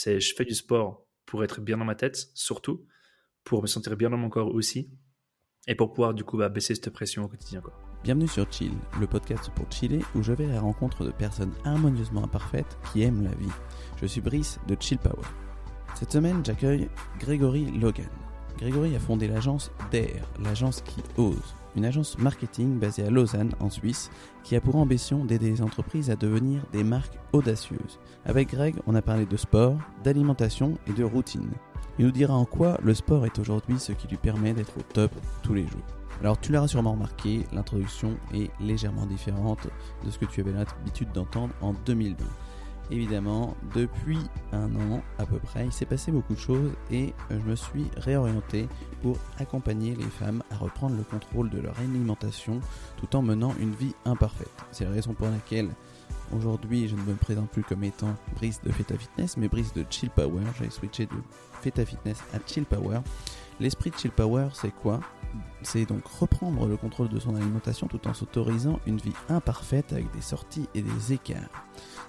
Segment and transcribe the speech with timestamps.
[0.00, 2.86] C'est je fais du sport pour être bien dans ma tête, surtout,
[3.42, 4.92] pour me sentir bien dans mon corps aussi,
[5.66, 7.60] et pour pouvoir du coup bah, baisser cette pression au quotidien.
[8.04, 11.52] Bienvenue sur Chill, le podcast pour chiller où je vais à la rencontre de personnes
[11.64, 13.50] harmonieusement imparfaites qui aiment la vie.
[14.00, 15.26] Je suis Brice de Chill Power.
[15.96, 16.88] Cette semaine, j'accueille
[17.18, 18.06] Grégory Logan.
[18.56, 23.70] Grégory a fondé l'agence DARE, l'agence qui ose, une agence marketing basée à Lausanne, en
[23.70, 24.10] Suisse,
[24.44, 27.98] qui a pour ambition d'aider les entreprises à devenir des marques audacieuses.
[28.24, 31.50] Avec Greg, on a parlé de sport, d'alimentation et de routine.
[31.98, 34.82] Il nous dira en quoi le sport est aujourd'hui ce qui lui permet d'être au
[34.82, 35.12] top
[35.42, 35.82] tous les jours.
[36.20, 39.68] Alors tu l'auras sûrement remarqué, l'introduction est légèrement différente
[40.04, 42.16] de ce que tu avais l'habitude d'entendre en 2020.
[42.90, 44.18] Évidemment, depuis
[44.52, 47.86] un an à peu près, il s'est passé beaucoup de choses et je me suis
[47.98, 48.66] réorienté
[49.02, 52.60] pour accompagner les femmes à reprendre le contrôle de leur alimentation
[52.96, 54.50] tout en menant une vie imparfaite.
[54.72, 55.68] C'est la raison pour laquelle
[56.34, 59.84] aujourd'hui je ne me présente plus comme étant Brice de Feta Fitness mais Brice de
[59.90, 60.42] Chill Power.
[60.58, 61.16] J'ai switché de
[61.60, 63.00] Feta Fitness à Chill Power.
[63.60, 65.00] L'esprit de Chill Power, c'est quoi?
[65.60, 70.10] C'est donc reprendre le contrôle de son alimentation tout en s'autorisant une vie imparfaite avec
[70.12, 71.50] des sorties et des écarts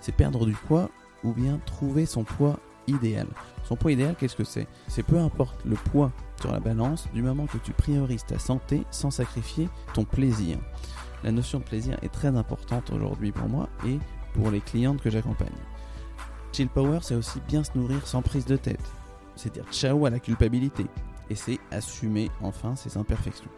[0.02, 0.90] c'est perdre du poids
[1.24, 3.28] ou bien trouver son poids idéal.
[3.64, 4.68] Son poids idéal, qu'est-ce que c'est?
[4.88, 8.86] C'est peu importe le poids sur la balance du moment que tu priorises ta santé
[8.92, 10.58] sans sacrifier ton plaisir.
[11.24, 14.00] La notion de plaisir est très importante aujourd'hui pour moi et
[14.34, 15.50] pour les clientes que j'accompagne.
[16.54, 18.80] Chill Power, c'est aussi bien se nourrir sans prise de tête.
[19.36, 20.86] C'est dire ciao à la culpabilité.
[21.30, 23.52] Et c'est assumer enfin ses imperfections.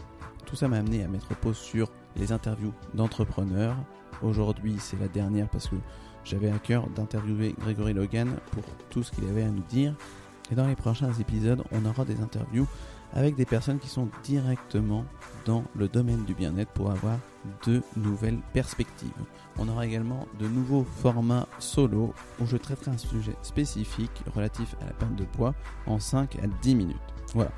[0.45, 3.77] Tout ça m'a amené à mettre pause sur les interviews d'entrepreneurs.
[4.21, 5.77] Aujourd'hui, c'est la dernière parce que
[6.23, 9.95] j'avais à cœur d'interviewer Grégory Logan pour tout ce qu'il avait à nous dire.
[10.51, 12.67] Et dans les prochains épisodes, on aura des interviews
[13.13, 15.05] avec des personnes qui sont directement
[15.45, 17.17] dans le domaine du bien-être pour avoir
[17.65, 19.09] de nouvelles perspectives.
[19.57, 24.85] On aura également de nouveaux formats solo où je traiterai un sujet spécifique relatif à
[24.85, 25.53] la perte de poids
[25.87, 26.97] en 5 à 10 minutes.
[27.33, 27.51] Voilà,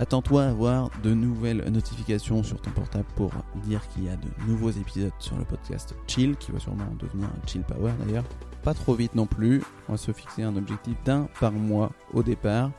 [0.00, 4.28] Attends-toi à avoir de nouvelles notifications sur ton portable pour dire qu'il y a de
[4.46, 8.24] nouveaux épisodes sur le podcast Chill, qui va sûrement devenir un Chill Power d'ailleurs.
[8.62, 12.22] Pas trop vite non plus, on va se fixer un objectif d'un par mois au
[12.22, 12.70] départ,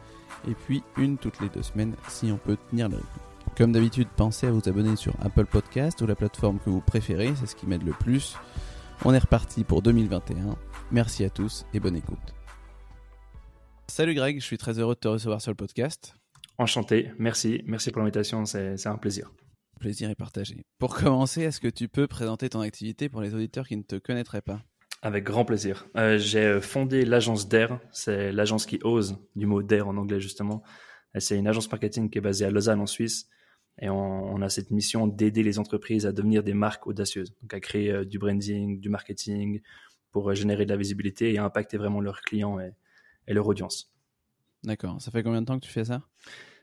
[0.48, 3.08] et puis une toutes les deux semaines si on peut tenir le rythme.
[3.56, 7.34] Comme d'habitude, pensez à vous abonner sur Apple Podcast ou la plateforme que vous préférez,
[7.36, 8.36] c'est ce qui m'aide le plus.
[9.06, 10.56] On est reparti pour 2021.
[10.92, 12.34] Merci à tous et bonne écoute.
[13.88, 16.16] Salut Greg, je suis très heureux de te recevoir sur le podcast.
[16.62, 19.32] Enchanté, merci, merci pour l'invitation, c'est un plaisir.
[19.80, 20.64] Plaisir est partagé.
[20.78, 23.96] Pour commencer, est-ce que tu peux présenter ton activité pour les auditeurs qui ne te
[23.96, 24.62] connaîtraient pas?
[25.02, 25.88] Avec grand plaisir.
[25.98, 30.20] Euh, j'ai euh, fondé l'agence DARE, c'est l'agence qui ose, du mot DARE en anglais
[30.20, 30.62] justement.
[31.18, 33.28] C'est une agence marketing qui est basée à Lausanne en Suisse.
[33.82, 37.60] Et on, a cette mission d'aider les entreprises à devenir des marques audacieuses, donc à
[37.60, 39.62] créer euh, du branding, du marketing,
[40.12, 42.72] pour générer de la visibilité et impacter vraiment leurs clients et,
[43.28, 43.92] et leur audience.
[44.64, 45.02] D'accord.
[45.02, 46.04] Ça fait combien de temps que tu fais ça?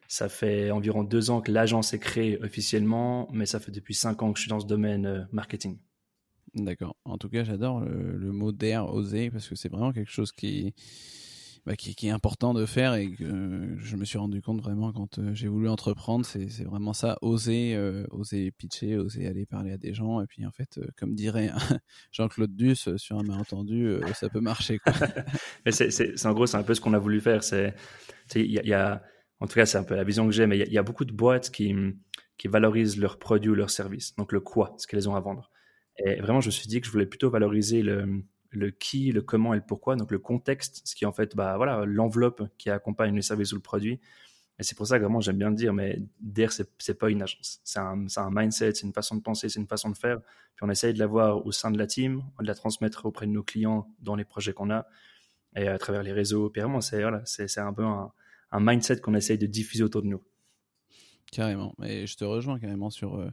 [0.09, 4.23] Ça fait environ deux ans que l'agence est créée officiellement, mais ça fait depuis cinq
[4.23, 5.79] ans que je suis dans ce domaine euh, marketing.
[6.55, 6.97] D'accord.
[7.05, 10.73] En tout cas, j'adore le, mot d'air, oser, parce que c'est vraiment quelque chose qui,
[11.67, 15.19] bah, qui, est important de faire et que je me suis rendu compte vraiment quand
[15.19, 19.77] euh, j'ai voulu entreprendre, c'est vraiment ça, oser, euh, oser pitcher, oser aller parler à
[19.77, 20.23] des gens.
[20.23, 21.51] Et puis en fait, comme dirait
[22.13, 24.81] Jean-Claude Duss sur un malentendu, ça peut marcher.
[25.67, 27.45] mais c'est en gros, c'est un peu ce qu'on a voulu faire.
[27.45, 27.75] C'est
[28.35, 29.03] il y a
[29.41, 31.05] en tout cas, c'est un peu la vision que j'ai, mais il y, a beaucoup
[31.05, 31.75] de boîtes qui,
[32.37, 35.51] qui valorisent leurs produits ou leurs services, donc le quoi, ce qu'elles ont à vendre.
[35.99, 39.23] Et vraiment, je me suis dit que je voulais plutôt valoriser le, le qui, le
[39.23, 42.43] comment et le pourquoi, donc le contexte, ce qui est en fait bah, voilà, l'enveloppe
[42.57, 44.01] qui accompagne le service ou le produit.
[44.61, 47.11] Et c'est pour ça que vraiment j'aime bien le dire, mais DER, c'est, c'est pas
[47.11, 47.61] une agence.
[47.63, 50.21] C'est un, un mindset, c'est une façon de penser, c'est une façon de faire.
[50.57, 53.31] Puis on essaye de l'avoir au sein de la team, de la transmettre auprès de
[53.31, 54.87] nos clients dans les projets qu'on a
[55.55, 56.51] et à travers les réseaux.
[56.51, 58.13] Puis vraiment, c'est, c'est, c'est un peu un,
[58.51, 60.23] un mindset qu'on essaye de diffuser autour de nous.
[61.31, 61.75] Carrément.
[61.85, 63.31] Et je te rejoins carrément sur, euh,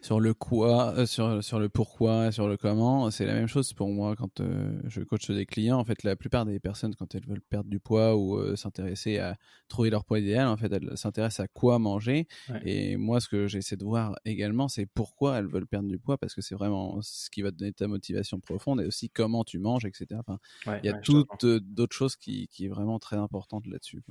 [0.00, 3.10] sur le quoi, euh, sur, sur le pourquoi, sur le comment.
[3.10, 5.78] C'est la même chose pour moi quand euh, je coach des clients.
[5.78, 9.36] En fait, la plupart des personnes, quand elles veulent perdre du poids ou s'intéresser à
[9.68, 12.26] trouver leur poids idéal, en fait, elles s'intéressent à quoi manger.
[12.64, 16.16] Et moi, ce que j'essaie de voir également, c'est pourquoi elles veulent perdre du poids,
[16.16, 19.44] parce que c'est vraiment ce qui va te donner ta motivation profonde et aussi comment
[19.44, 20.06] tu manges, etc.
[20.18, 20.38] Enfin,
[20.82, 24.02] il y a toutes d'autres choses qui, qui est vraiment très importante là-dessus.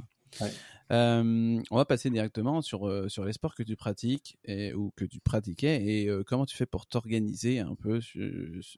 [0.91, 4.91] Euh, on va passer directement sur, euh, sur les sports que tu pratiques et, ou
[4.95, 8.00] que tu pratiquais et euh, comment tu fais pour t'organiser un peu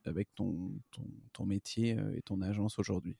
[0.04, 0.70] avec ton,
[1.32, 3.16] ton, métier et ton agence aujourd'hui?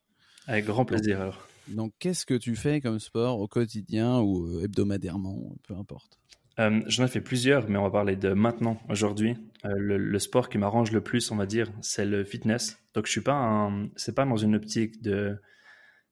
[0.47, 1.47] Avec grand plaisir alors.
[1.67, 6.17] Donc, qu'est-ce que tu fais comme sport au quotidien ou hebdomadairement, peu importe?
[6.57, 9.35] J'en ai fait plusieurs, mais on va parler de maintenant, aujourd'hui.
[9.63, 12.79] le, sport qui m'arrange le plus, on va dire, c'est le fitness.
[12.95, 15.37] Donc, je suis pas, c'est pas dans une optique de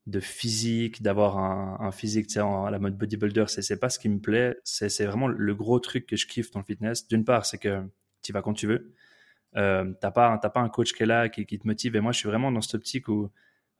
[0.07, 4.55] de physique, d'avoir un, physique à la mode bodybuilder, c'est, pas ce qui me plaît.
[4.63, 7.07] C'est, vraiment le gros truc que je kiffe dans le fitness.
[7.07, 7.81] D'une part, c'est que
[8.21, 8.93] tu vas quand tu veux.
[9.57, 11.95] Euh, t'as pas, pas un coach qui est là, qui, te motive.
[11.95, 13.31] Et moi, je suis vraiment dans cette optique où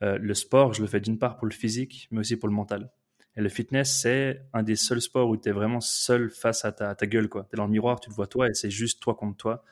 [0.02, 2.56] euh, le sport, je le fais d'une part pour le physique, mais aussi pour le
[2.56, 2.90] mental.
[3.38, 6.72] Et le fitness, c'est un des seuls sports où tu es vraiment seul face à
[6.72, 7.30] ta, gueule.
[7.30, 9.64] Tu es dans le miroir, tu te vois toi et c'est juste toi contre toi.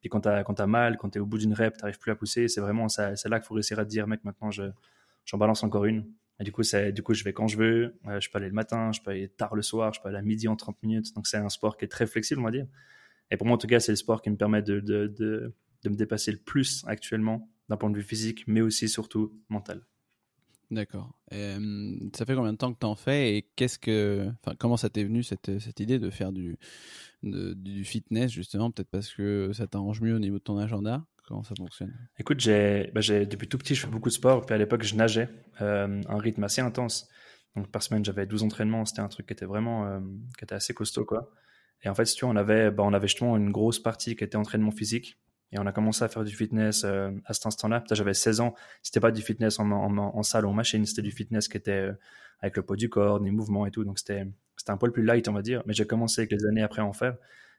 [0.00, 2.10] Puis quand tu as, mal, quand tu es au bout d'une rep, tu n'arrives plus
[2.10, 4.50] à pousser, c'est vraiment c'est là qu'il faut réussir à te dire, mec, maintenant
[5.24, 6.06] j'en balance encore une.
[6.40, 8.00] Et du coup, du coup, je vais quand je veux.
[8.06, 10.18] Euh, je peux aller le matin, je peux aller tard le soir, je peux aller
[10.18, 11.14] à midi en 30 minutes.
[11.14, 12.66] Donc c'est un sport qui est très flexible, on va dire.
[13.30, 15.54] Et pour moi, en tout cas, c'est le sport qui me permet de,
[15.84, 19.86] me dépasser le plus actuellement d'un point de vue physique, mais aussi surtout mental.
[20.70, 21.14] D'accord.
[21.30, 25.04] ça fait combien de temps que tu en fais et qu'est-ce que, comment ça t'est
[25.04, 26.58] venu cette, cette idée de faire du,
[27.22, 31.06] du fitness justement Peut-être parce que ça t'arrange mieux au niveau de ton agenda?
[31.26, 34.44] Comment ça fonctionne Écoute, j'ai, bah, depuis tout petit, je fais beaucoup de sport.
[34.44, 35.28] Puis à l'époque, je nageais,
[35.60, 37.08] euh, un rythme assez intense.
[37.56, 38.84] Donc par semaine, j'avais 12 entraînements.
[38.84, 40.00] C'était un truc qui était vraiment, euh,
[40.38, 41.30] qui était assez costaud, quoi.
[41.82, 44.16] Et en fait, si tu vois, on avait, bah, on avait justement une grosse partie
[44.16, 45.18] qui était entraînement physique.
[45.52, 47.84] Et on a commencé à faire du fitness euh, à cet instant-là.
[47.90, 48.54] J'avais 16 ans.
[48.82, 50.84] C'était pas du fitness en, salle ou en machine.
[50.86, 51.92] C'était du fitness qui était euh,
[52.40, 53.84] avec le poids du corps, des mouvements et tout.
[53.84, 54.26] Donc c'était,
[54.68, 55.62] un poil plus light, on va dire.
[55.66, 57.16] Mais j'ai commencé avec les années après à en faire.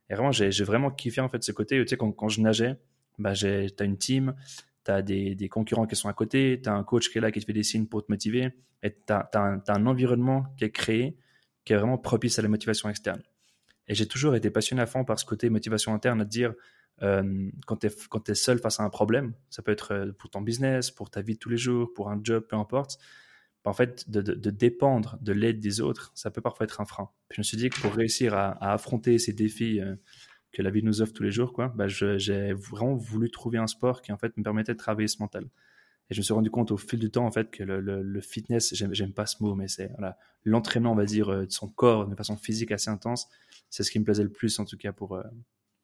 [0.10, 1.80] Et vraiment, j'ai, vraiment kiffé en fait ce côté.
[1.82, 2.78] Tu sais, quand je nageais,
[3.18, 4.36] bah, j'ai, t'as une team,
[4.84, 7.40] t'as des, des concurrents qui sont à côté, t'as un coach qui est là qui
[7.40, 8.52] te fait des signes pour te motiver.
[8.84, 11.18] Et t'as, t'as, un, environnement qui est créé
[11.64, 13.22] qui est vraiment propice à la motivation externe.
[13.88, 16.54] Et j'ai toujours été passionné à fond par ce côté motivation interne, à te dire,
[17.02, 17.92] euh, quand tu es,
[18.28, 21.22] es, seul face à un problème, ça peut être euh, pour ton business, pour ta
[21.22, 22.98] vie de tous les jours, pour un job, peu importe.
[23.64, 26.86] Bah, en fait, de, de, dépendre de l'aide des autres, ça peut parfois être un
[26.86, 27.10] frein.
[27.32, 29.96] Je me suis dit que pour réussir à, à affronter ces défis euh,
[30.54, 33.68] que la vie nous offre tous les jours, quoi, bah j'ai vraiment voulu trouver un
[33.68, 35.46] sport qui en fait me permettait de travailler ce mental.
[36.10, 38.74] Et je me suis rendu compte au fil du temps en fait que le, fitness,
[38.74, 39.92] j'aime pas ce mot, mais c'est
[40.46, 43.28] l'entraînement, on va dire, de son corps de façon physique assez intense,
[43.70, 45.20] c'est ce qui me plaisait le plus en tout cas pour,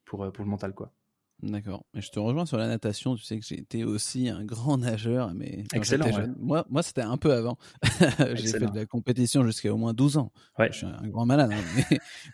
[0.06, 0.94] pour, pour le mental, quoi.
[1.42, 1.86] D'accord.
[1.96, 3.16] Et je te rejoins sur la natation.
[3.16, 6.06] Tu sais que j'ai été aussi un grand nageur, mais Excellent.
[6.38, 7.58] Moi, moi c'était un peu avant.
[8.34, 10.32] j'ai fait de la compétition jusqu'à au moins 12 ans.
[10.58, 10.70] Ouais.
[10.72, 11.52] Je suis un grand malade.
[11.54, 11.82] Hein,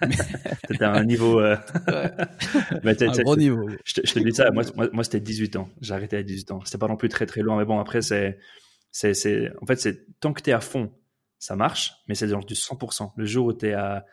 [0.02, 1.40] mais, un niveau.
[1.40, 1.56] Euh...
[2.84, 3.70] mais un gros niveau.
[3.84, 4.50] Je te, je te dis ça.
[4.50, 5.70] Moi, moi, moi c'était 18 ans.
[5.82, 6.62] J'ai arrêté à 18 ans.
[6.66, 8.40] C'était pas non plus très très loin, mais bon, après, c'est,
[8.92, 10.92] c'est, c'est, en fait, c'est tant que tu es à fond,
[11.38, 13.12] ça marche, mais c'est genre du 100%.
[13.16, 14.06] Le jour où tu es à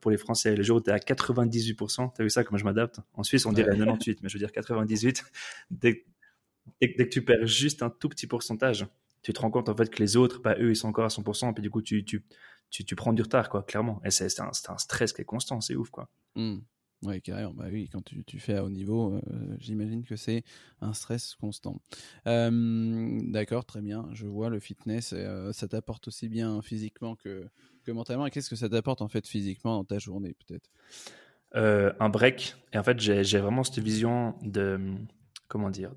[0.00, 2.58] pour les Français, le jour où tu es à 98%, tu as vu ça, comment
[2.58, 3.00] je m'adapte?
[3.14, 5.24] En Suisse, on dirait 98, mais je veux dire 98.
[5.70, 6.04] Dès,
[6.80, 8.86] dès, que tu perds juste un tout petit pourcentage,
[9.22, 11.08] tu te rends compte en fait que les autres, bah, eux, ils sont encore à
[11.08, 12.24] 100%, et puis du coup, tu, tu,
[12.70, 14.00] tu, tu prends du retard, quoi, clairement.
[14.04, 16.08] Et c'est un, un, stress qui est constant, c'est ouf, quoi.
[16.34, 16.58] Mmh.
[17.04, 17.52] Oui, carrément.
[17.52, 19.20] Bah oui, quand tu, tu fais à haut niveau, euh,
[19.58, 20.42] j'imagine que c'est
[20.80, 21.76] un stress constant.
[22.24, 24.08] D'accord, très bien.
[24.12, 27.46] Je vois le fitness, euh, ça t'apporte aussi bien physiquement que,
[27.84, 28.26] que mentalement.
[28.26, 30.70] Et qu'est-ce que ça t'apporte en fait physiquement dans ta journée, peut-être?
[31.56, 32.56] Euh, Un break.
[32.72, 34.80] Et en fait, j'ai vraiment cette vision de
[35.48, 35.92] comment dire,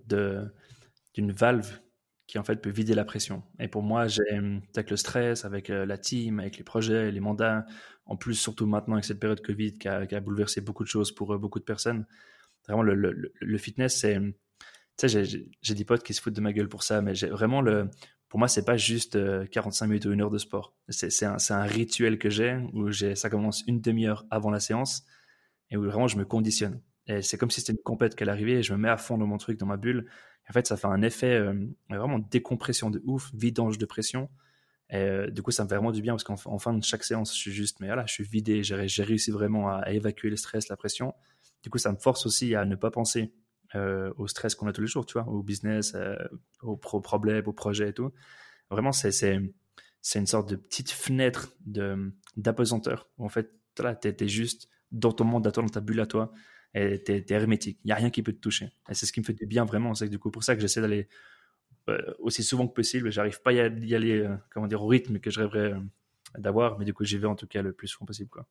[1.13, 1.79] d'une valve
[2.27, 3.41] qui en fait peut vider la pression.
[3.59, 4.05] Et pour moi,
[4.75, 7.65] avec le stress, avec la team, avec les projets, les mandats,
[8.07, 11.33] en plus, surtout maintenant avec cette période Covid qui a, bouleversé beaucoup de choses pour
[11.33, 12.05] euh, beaucoup de personnes.
[12.67, 14.19] Vraiment, le, fitness, c'est.
[14.97, 15.23] Tu sais,
[15.61, 17.89] j'ai des potes qui se foutent de ma gueule pour ça, mais vraiment le.
[18.29, 19.17] Pour moi, c'est pas juste
[19.49, 20.75] 45 euh, minutes ou une heure de sport.
[20.89, 25.05] C'est un, un, rituel que j'ai où ça commence une demi-heure avant la séance
[25.69, 26.81] et où vraiment je me conditionne.
[27.05, 29.17] Et c'est comme si c'était une compète qu'elle arrivait et je me mets à fond
[29.17, 30.09] dans mon truc, dans ma bulle.
[30.49, 31.53] En fait, ça fait un effet euh,
[31.89, 34.29] vraiment décompression de ouf, vidange de pression.
[34.93, 37.33] Euh, du coup, ça me fait vraiment du bien parce qu'en fin de chaque séance,
[37.33, 40.69] je suis juste, mais voilà, je suis vidé, j'ai réussi vraiment à, évacuer le stress,
[40.69, 41.13] la pression.
[41.63, 43.33] Du coup, ça me force aussi à ne pas penser
[43.75, 45.97] euh, au stress qu'on a tous les jours, tu vois, au business,
[46.61, 48.13] aux pro problèmes, aux projets et tout.
[48.69, 49.33] Vraiment, c'est
[50.15, 51.53] une sorte de petite fenêtre
[52.37, 53.09] d'apesanteur.
[53.17, 56.31] En fait, tu es, juste dans ton monde à toi, dans ta bulle à toi,
[56.77, 57.79] et tu es, hermétique.
[57.83, 58.69] Il n'y a rien qui peut te toucher.
[58.89, 59.93] Et c'est ce qui me fait du bien vraiment.
[59.93, 61.07] C'est du coup pour ça que j'essaie d'aller
[61.89, 63.11] euh, aussi souvent que possible.
[63.11, 65.79] J'arrive pas à y aller, euh, comment dire, au rythme que je rêverais euh,
[66.37, 68.29] d'avoir, mais du coup, j'y vais en tout cas le plus souvent possible.
[68.29, 68.45] Quoi.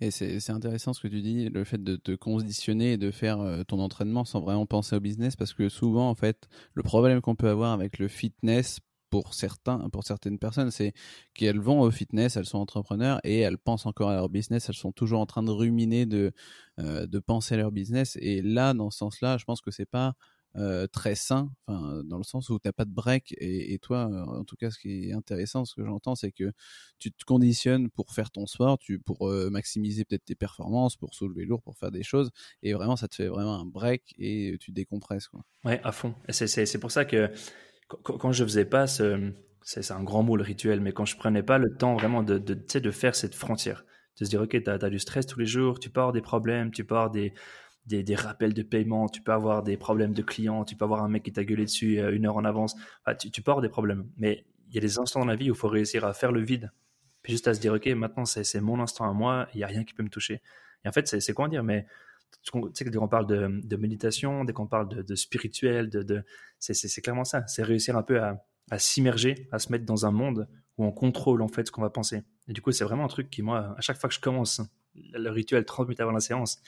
[0.00, 3.62] Et c'est intéressant ce que tu dis, le fait de te conditionner et de faire
[3.68, 7.36] ton entraînement sans vraiment penser au business, parce que souvent, en fait, le problème qu'on
[7.36, 8.80] peut avoir avec le fitness
[9.12, 10.94] pour certains, pour certaines personnes, c'est
[11.34, 14.74] qu'elles vont au fitness, elles sont entrepreneurs et elles pensent encore à leur business, elles
[14.74, 16.32] sont toujours en train de ruminer, de,
[16.78, 18.16] de penser à leur business.
[18.22, 20.14] Et là, dans ce sens-là, je pense que c'est pas
[20.56, 23.34] euh, très sain, enfin, dans le sens où tu n'as pas de break.
[23.38, 26.52] Et, toi, euh, en tout cas, ce qui est intéressant, ce que j'entends, c'est que
[26.98, 31.14] tu te conditionnes pour faire ton sport, tu, pour euh, maximiser peut-être tes performances, pour
[31.14, 32.30] soulever lourd, pour faire des choses.
[32.62, 35.28] Et vraiment, ça te fait vraiment un break et tu décompresses.
[35.28, 35.42] Quoi.
[35.64, 36.14] Ouais, à fond.
[36.28, 37.30] C'est pour ça que
[38.02, 39.32] quand, je faisais pas ce,
[39.62, 42.38] c'est un grand mot le rituel, mais quand je prenais pas le temps vraiment de,
[42.38, 43.84] de, de faire cette frontière,
[44.18, 46.20] de se dire, ok, tu as, du stress tous les jours, tu peux avoir des
[46.20, 47.32] problèmes, tu peux avoir des,
[47.86, 51.02] des, des, rappels de paiement, tu peux avoir des problèmes de clients, tu peux avoir
[51.02, 52.76] un mec qui t'a gueulé dessus euh, une heure en avance,
[53.18, 54.08] tu, tu, peux avoir des problèmes.
[54.16, 56.32] Mais il y a des instants dans la vie où il faut réussir à faire
[56.32, 56.70] le vide,
[57.22, 59.68] puis juste à se dire, ok, maintenant c'est mon instant à moi, il n'y a
[59.68, 60.42] rien qui peut me toucher.
[60.84, 61.86] Et en fait, c'est quoi dire, mais
[62.42, 66.02] tu sais, dès qu'on parle de, de, méditation, dès qu'on parle de, de, spirituel, de,
[66.02, 66.24] de
[66.58, 70.10] c'est clairement ça, c'est réussir un peu à, à s'immerger, à se mettre dans un
[70.10, 70.48] monde
[70.78, 72.22] où on contrôle en fait ce qu'on va penser.
[72.48, 74.60] Et du coup, c'est vraiment un truc qui, moi, à chaque fois que je commence
[74.94, 76.62] le rituel 30 minutes avant la séance,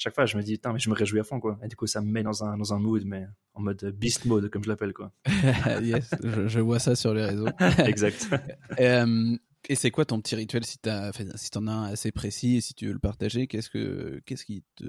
[0.00, 1.58] chaque fois, je me dis, putain, mais je me réjouis à fond, quoi.
[1.62, 4.24] Et du coup, ça me met dans un, dans un mood, mais en mode beast
[4.24, 5.12] mode, comme je l'appelle, quoi.
[5.82, 7.48] yes, je, vois ça sur les réseaux.
[7.84, 8.28] exact.
[8.80, 9.36] Euh,
[9.68, 10.90] et c'est quoi ton petit rituel si tu
[11.36, 14.44] si en as un assez précis et si tu veux le partager Qu'est-ce que qu'est-ce
[14.44, 14.84] qui te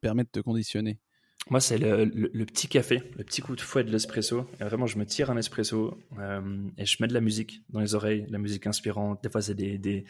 [0.00, 0.98] permet de te conditionner?
[1.48, 4.46] Moi, c'est le, le, petit café, le petit coup de fouet de l'espresso.
[4.60, 7.94] Vraiment, je me tire un espresso euh, et je mets de la musique dans les
[7.94, 9.22] oreilles, la musique inspirante.
[9.22, 10.04] Des fois, c'est des, des,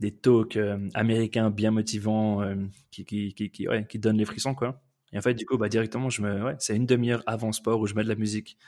[0.00, 2.56] des talks euh, américains bien motivants euh,
[2.90, 4.82] qui, qui, qui, qui, ouais, qui donnent les frissons, quoi.
[5.14, 7.80] Et en fait, du coup, bah, directement, je me, ouais, c'est une demi-heure avant sport
[7.80, 8.58] où je mets de la musique,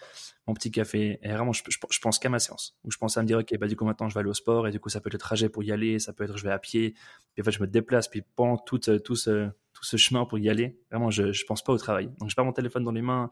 [0.46, 1.18] mon petit café.
[1.22, 2.78] Et vraiment, je, je, pense qu'à ma séance.
[2.84, 4.34] Où je pense à me dire, OK, bah, du coup, maintenant, je vais aller au
[4.34, 4.68] sport.
[4.68, 5.98] Et du coup, ça peut être le trajet pour y aller.
[5.98, 6.94] Ça peut être, je vais à pied.
[7.34, 8.06] Puis en fait, je me déplace.
[8.06, 11.64] Puis pendant tout, tout ce, tout ce chemin pour y aller, vraiment, je ne pense
[11.64, 12.10] pas au travail.
[12.20, 13.30] Donc, je pas mon téléphone dans les mains.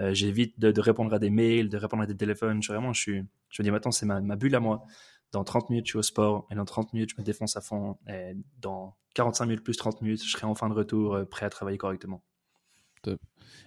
[0.00, 2.62] Euh, j'évite de, de, répondre à des mails, de répondre à des téléphones.
[2.62, 4.84] Je, vraiment, je, suis, je me dis maintenant, c'est ma, ma, bulle à moi.
[5.32, 6.46] Dans 30 minutes, je suis au sport.
[6.50, 7.98] Et dans 30 minutes, je me défonce à fond.
[8.08, 11.44] Et dans 45 minutes plus 30 minutes, je serai en fin de retour, euh, prêt
[11.44, 12.22] à travailler correctement.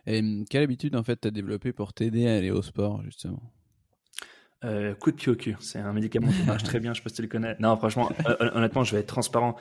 [0.06, 3.04] Et hum, quelle habitude, en fait, tu as développé pour t'aider à aller au sport,
[3.04, 3.42] justement?
[4.64, 7.04] Euh, coup de pied au cul, c'est un médicament qui marche très bien, je sais
[7.04, 7.56] pas si tu le connais.
[7.60, 9.56] Non, franchement, honnêtement, je vais être transparent.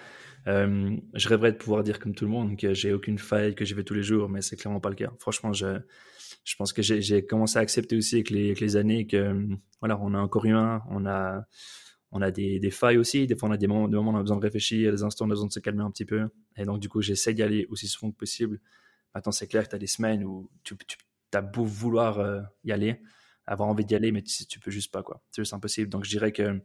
[0.46, 3.64] Euh, je rêverais de pouvoir dire comme tout le monde que j'ai aucune faille, que
[3.64, 5.12] j'y vais tous les jours, mais c'est clairement pas le cas.
[5.18, 5.80] Franchement, je,
[6.44, 9.46] je pense que j'ai commencé à accepter aussi avec les, avec les années que
[9.80, 11.44] voilà, on a un corps humain, on a,
[12.12, 13.26] on a des, des, failles aussi.
[13.26, 15.02] Des fois, on a des moments, des moments où on a besoin de réfléchir, des
[15.02, 16.28] instants, on a besoin de se calmer un petit peu.
[16.56, 18.60] Et donc, du coup, j'essaie d'y aller aussi souvent que possible.
[19.16, 20.98] Maintenant, c'est clair que tu as des semaines où tu, tu
[21.32, 23.00] as beau vouloir euh, y aller,
[23.46, 25.22] avoir envie d'y aller, mais tu, tu peux juste pas, quoi.
[25.30, 25.88] C'est juste impossible.
[25.88, 26.60] Donc, je dirais que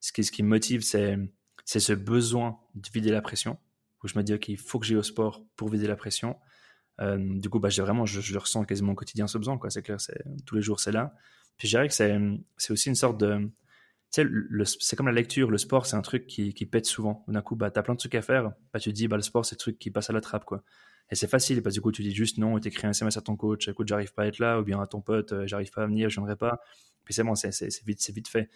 [0.00, 1.18] ce qui, me motive, c'est
[1.66, 3.58] ce besoin de vider la pression,
[4.02, 6.38] où je me dis, qu'il faut que j'aille au sport pour vider la pression.
[7.02, 9.68] Euh, du coup, bah, j'ai vraiment, je, le ressens quasiment au quotidien ce besoin, quoi.
[9.68, 11.14] C'est clair, c'est, tous les jours, c'est là.
[11.58, 12.18] Puis je dirais que c'est,
[12.70, 13.50] aussi une sorte de,
[14.14, 14.46] tu
[14.80, 17.22] c'est comme la lecture, le sport, c'est un truc qui, pète souvent.
[17.28, 19.22] D'un coup, bah, t'as plein de trucs à faire, bah, tu te dis, bah, le
[19.22, 20.64] sport, c'est le truc qui passe à la trappe, quoi.
[21.12, 23.18] Et c'est facile, parce que du coup, tu dis juste non, et t'écris un SMS
[23.18, 25.46] à ton coach, écoute, j'arrive pas à être là, ou bien à ton pote, euh,
[25.46, 26.62] j'arrive pas à venir, je viendrai pas.
[27.04, 27.50] Puis c'est bon, c'est,
[27.84, 28.48] vite, fait.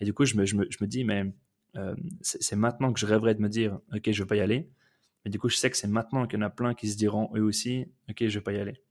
[0.00, 1.32] Et du coup, je me, dis, mais
[1.76, 4.68] euh, c'est maintenant que je rêverais de me dire, ok, je vais pas y aller.
[5.24, 6.96] Mais du coup, je sais que c'est maintenant qu'il y en a plein qui se
[6.96, 8.82] diront eux aussi, ok, je vais pas y aller.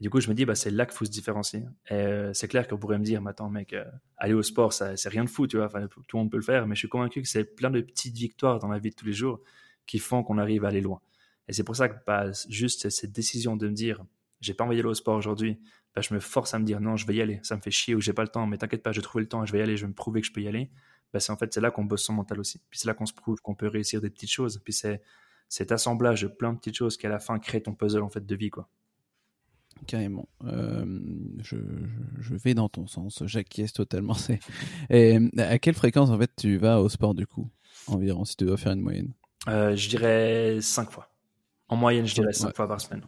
[0.00, 1.62] Et du coup, je me dis, bah, c'est là qu'il faut se différencier.
[1.90, 3.76] Et euh, c'est clair qu'on pourrait me dire, mais attends, mec,
[4.16, 5.68] aller au sport, c'est rien de fou, tu vois.
[5.68, 8.16] Tout le monde peut le faire, mais je suis convaincu que c'est plein de petites
[8.16, 9.40] victoires dans la vie de tous les jours
[9.86, 11.00] qui font qu'on arrive à aller loin.
[11.48, 14.04] Et c'est pour ça que bah, juste cette décision de me dire,
[14.40, 15.58] j'ai pas envie d'aller au sport aujourd'hui,
[15.94, 17.40] bah, je me force à me dire, non, je vais y aller.
[17.42, 19.22] Ça me fait chier ou j'ai pas le temps, mais t'inquiète pas, je vais trouver
[19.22, 20.70] le temps, je vais y aller, je vais me prouver que je peux y aller
[21.12, 22.60] bah c'est en fait c'est là qu'on bosse son mental aussi.
[22.70, 24.60] Puis c'est là qu'on se prouve qu'on peut réussir des petites choses.
[24.62, 25.00] Puis c'est
[25.48, 28.10] cet assemblage de plein de petites choses qui à la fin crée ton puzzle en
[28.10, 28.68] fait de vie quoi.
[29.86, 30.28] Carrément.
[30.44, 30.84] Euh,
[31.40, 31.56] je,
[32.18, 33.22] je, vais dans ton sens.
[33.26, 34.16] J'acquiesce totalement.
[34.90, 37.48] Et à quelle fréquence en fait tu vas au sport du coup
[37.86, 39.12] environ si tu dois faire une moyenne?
[39.46, 41.10] Euh, Je dirais cinq fois.
[41.68, 43.02] En moyenne, je dirais cinq fois par semaine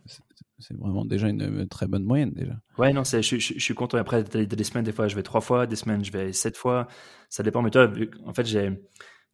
[0.60, 2.60] c'est vraiment déjà une, très bonne moyenne déjà.
[2.78, 3.98] Ouais, non, je, je, je, suis content.
[3.98, 6.86] Après, des semaines, des fois, je vais trois fois, des semaines, je vais sept fois.
[7.28, 7.62] Ça dépend.
[7.62, 7.90] Mais toi,
[8.26, 8.70] en fait, j'ai,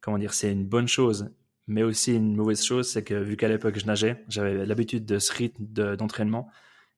[0.01, 1.29] comment dire, c'est une bonne chose,
[1.67, 5.19] mais aussi une mauvaise chose, c'est que vu qu'à l'époque je nageais, j'avais l'habitude de
[5.19, 5.65] ce rythme
[5.95, 6.49] d'entraînement.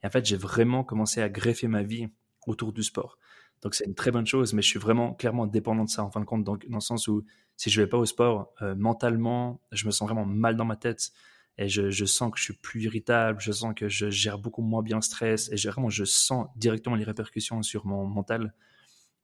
[0.04, 2.08] et en fait, j'ai vraiment commencé à greffer ma vie
[2.46, 3.18] autour du sport.
[3.62, 6.12] Donc c'est une très bonne chose, mais je suis vraiment clairement dépendant de ça en
[6.12, 7.26] fin de compte, donc, dans le sens où
[7.58, 10.78] si je vais pas au sport, euh, mentalement, je me sens vraiment mal dans ma
[10.78, 11.12] tête
[11.60, 14.62] et je, je, sens que je suis plus irritable, je sens que je gère beaucoup
[14.62, 18.54] moins bien le stress et vraiment je sens directement les répercussions sur mon mental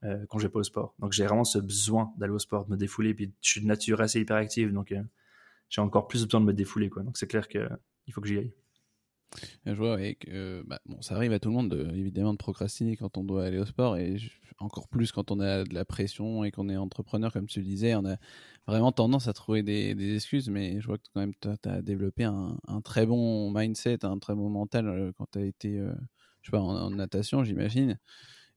[0.03, 0.93] euh, quand je vais pas au sport.
[0.99, 3.13] Donc j'ai vraiment ce besoin d'aller au sport, de me défouler.
[3.13, 5.01] Puis je suis de nature assez hyperactive, donc euh,
[5.69, 6.89] j'ai encore plus besoin de me défouler.
[6.89, 7.03] Quoi.
[7.03, 7.69] Donc c'est clair qu'il
[8.11, 8.53] faut que j'y aille.
[9.65, 12.37] Je vois et que, bah, bon, ça arrive à tout le monde de, évidemment de
[12.37, 14.17] procrastiner quand on doit aller au sport et
[14.59, 17.65] encore plus quand on a de la pression et qu'on est entrepreneur comme tu le
[17.65, 18.17] disais, on a
[18.67, 21.81] vraiment tendance à trouver des, des excuses mais je vois que quand même tu as,
[21.81, 25.79] développé un, un, très bon mindset, un très bon mental euh, quand tu as été
[25.79, 25.93] euh,
[26.41, 27.99] je sais pas, en, natation j'imagine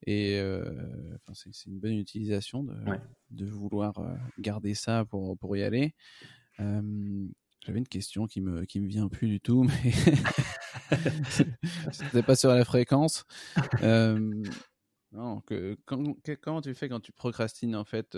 [0.06, 2.74] et euh, c'est une bonne utilisation de,
[3.30, 3.94] de vouloir
[4.38, 5.92] garder ça pour, pour y aller.
[7.68, 9.92] J'avais une question qui me qui me vient plus du tout, mais
[11.92, 13.26] c'était pas sur la fréquence.
[13.82, 14.42] Euh,
[15.12, 18.16] Non, que, comment tu fais quand tu procrastines en fait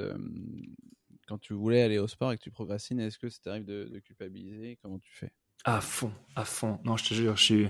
[1.26, 3.90] Quand tu voulais aller au sport et que tu procrastines, est-ce que ça t'arrive de,
[3.92, 4.78] de, culpabiliser?
[4.80, 5.32] Comment tu fais?
[5.64, 6.78] À fond, à fond.
[6.84, 7.68] Non, je te jure, je suis.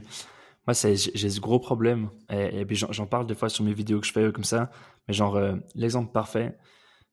[0.66, 2.10] Moi, j'ai ce gros problème.
[2.28, 4.70] Et, puis j'en parle des fois sur mes vidéos que je fais comme ça.
[5.08, 6.58] Mais genre, euh, l'exemple parfait,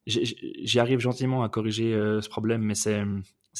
[0.05, 3.01] j'y arrive gentiment à corriger euh, ce problème, mais c'est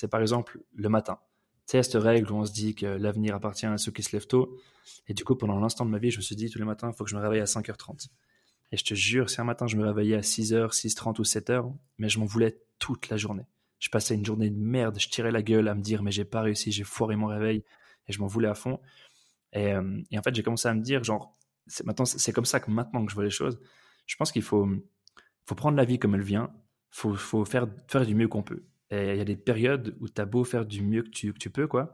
[0.06, 1.20] par exemple le matin.
[1.66, 4.16] Tu sais, cette règle où on se dit que l'avenir appartient à ceux qui se
[4.16, 4.58] lèvent tôt.
[5.08, 6.89] Et du coup, pendant l'instant de ma vie, je me suis dit tous les matins,
[6.92, 8.08] il faut que je me réveille à 5h30.
[8.72, 11.74] Et je te jure, si un matin je me réveillais à 6h, 6h30 ou 7h,
[11.98, 13.46] mais je m'en voulais toute la journée.
[13.80, 16.25] Je passais une journée de merde, je tirais la gueule à me dire, mais j'ai
[16.25, 17.63] pas réussi, j'ai foiré mon réveil,
[18.08, 18.80] et je m'en voulais à fond.
[19.54, 21.38] Et, euh, en fait, j'ai commencé à me dire, genre,
[21.68, 23.60] c'est maintenant, c'est comme ça que maintenant que je vois les choses,
[24.06, 24.68] je pense qu'il faut,
[25.46, 26.51] prendre la vie comme elle vient,
[26.92, 28.63] faut, faut faire du mieux qu'on peut.
[28.91, 31.67] Il y a des périodes où tu as beau faire du mieux que tu, peux,
[31.67, 31.91] quoi,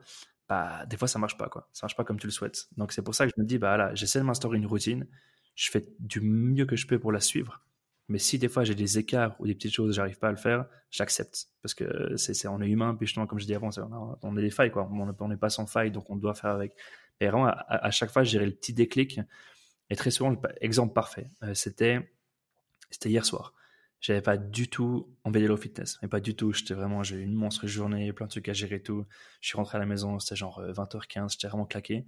[0.47, 1.69] bah, des fois ça marche pas, quoi.
[1.73, 2.67] Ça marche pas comme tu le souhaites.
[2.77, 5.07] Donc c'est pour ça que je me dis, bah là, j'essaie de m'instaurer une routine,
[5.55, 7.61] je fais du mieux que je peux pour la suivre.
[8.09, 10.37] Mais si des fois j'ai des écarts ou des petites choses, j'arrive pas à le
[10.37, 11.47] faire, j'accepte.
[11.61, 13.69] Parce que c'est, on est humain, puis justement, comme je dis avant,
[14.21, 14.89] on, est des failles, quoi.
[14.91, 16.75] On n'est pas sans faille, donc on doit faire avec.
[17.19, 19.19] Et vraiment, à, chaque fois, j'ai le petit déclic.
[19.89, 22.09] Et très souvent, exemple parfait, euh, c'était
[23.05, 23.53] hier soir.
[24.03, 25.97] J'avais pas du tout envie d'aller au fitness.
[26.01, 26.51] Mais pas du tout.
[26.51, 29.05] J'étais vraiment, j'ai eu une monstre journée, plein de trucs à gérer et tout.
[29.39, 32.05] Je suis rentré à la maison, c'était genre 20h15, euh, j'étais vraiment claqué.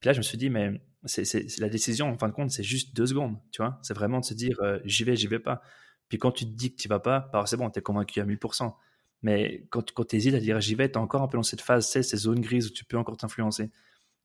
[0.00, 2.62] Puis là, je me suis dit, mais c'est la décision, en fin de compte, c'est
[2.62, 3.78] juste deux secondes, tu vois.
[3.82, 5.60] C'est vraiment de se dire, euh, j'y vais, j'y vais pas.
[6.08, 8.18] Puis quand tu te dis que tu vas pas, bah, c'est bon, tu es convaincu
[8.20, 8.74] à 1000%.
[9.20, 11.60] Mais quand, quand tu à dire j'y vais, tu es encore un peu dans cette
[11.60, 13.70] phase, tu ces zones grises où tu peux encore t'influencer.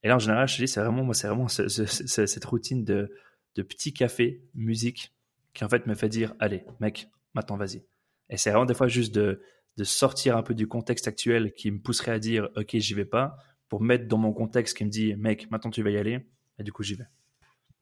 [0.02, 3.14] Et là, en général, je te dis, c'est vraiment, moi, c'est vraiment cette routine de,
[3.56, 5.12] de petit café, musique,
[5.54, 7.84] qui en fait me fait dire, allez, mec, maintenant, vas-y.
[8.28, 9.42] Et c'est vraiment des fois juste de,
[9.76, 13.04] de sortir un peu du contexte actuel qui me pousserait à dire, ok, j'y vais
[13.04, 13.36] pas,
[13.68, 16.26] pour mettre dans mon contexte qui me dit, mec, maintenant tu vas y aller,
[16.58, 17.06] et du coup, j'y vais.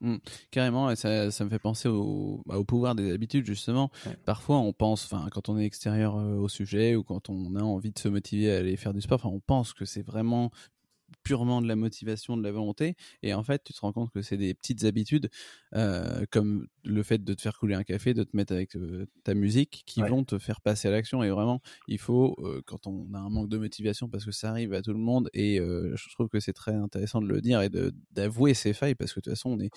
[0.02, 0.16] Mmh.
[0.50, 3.90] carrément, et ça, ça, me fait penser au, bah, au pouvoir des habitudes, justement.
[4.24, 7.90] Parfois, on pense, quand on est extérieur euh, au sujet ou quand on a envie
[7.90, 10.50] de se motiver à aller faire du sport, on pense que c'est vraiment
[11.22, 12.96] purement de la motivation, de la volonté.
[13.22, 15.30] Et en fait, tu te rends compte que c'est des petites habitudes,
[15.74, 19.06] euh, comme le fait de te faire couler un café, de te mettre avec euh,
[19.24, 21.22] ta musique, qui vont te faire passer à l'action.
[21.22, 24.50] Et vraiment, il faut, euh, quand on a un manque de motivation, parce que ça
[24.50, 27.60] arrive à tout le monde, et je trouve que c'est très intéressant de le dire
[27.62, 27.70] et
[28.12, 29.70] d'avouer ses failles, parce que de toute façon, on est,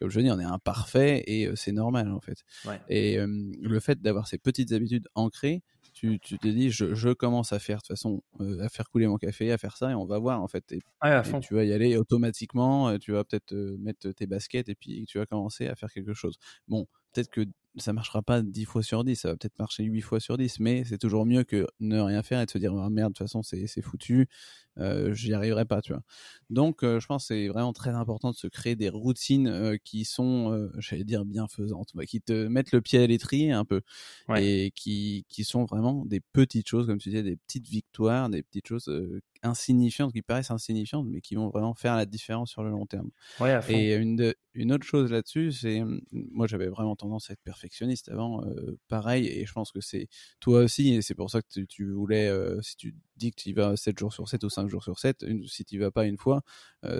[0.00, 2.44] comme je dis, on est imparfait et c'est normal en fait.
[2.88, 5.62] Et le fait d'avoir ces petites habitudes ancrées,
[5.98, 8.88] tu, tu te dis, je, je, commence à faire de toute façon, euh, à faire
[8.88, 10.70] couler mon café, à faire ça, et on va voir en fait.
[10.70, 10.78] Et,
[11.40, 15.04] tu vas y aller automatiquement, euh, tu vas peut-être euh, mettre tes baskets et puis
[15.08, 16.38] tu vas commencer à faire quelque chose.
[16.68, 17.44] Bon, peut-être que
[17.78, 20.60] ça marchera pas 10 fois sur 10, ça va peut-être marcher 8 fois sur 10,
[20.60, 23.18] mais c'est toujours mieux que ne rien faire et de se dire oh, merde, de
[23.18, 24.28] toute façon c'est foutu,
[24.78, 26.02] euh, j'y arriverai pas, tu vois.
[26.50, 29.76] Donc euh, je pense que c'est vraiment très important de se créer des routines euh,
[29.82, 33.82] qui sont, j'allais dire bienfaisantes, bah, qui te mettent le pied à l'étrier un peu
[34.36, 38.42] et qui, qui sont vraiment des petites choses, comme tu disais, des petites victoires, des
[38.42, 38.90] petites choses
[39.42, 43.10] insignifiantes, qui paraissent insignifiantes, mais qui vont vraiment faire la différence sur le long terme.
[43.40, 47.42] Ouais, et une, de, une autre chose là-dessus, c'est, moi j'avais vraiment tendance à être
[47.42, 48.44] perfectionniste avant,
[48.88, 50.08] pareil, et je pense que c'est
[50.40, 52.30] toi aussi, et c'est pour ça que tu, voulais,
[52.62, 54.98] si tu dis que tu y vas 7 jours sur 7 ou 5 jours sur
[54.98, 56.42] 7, si tu y vas pas une fois,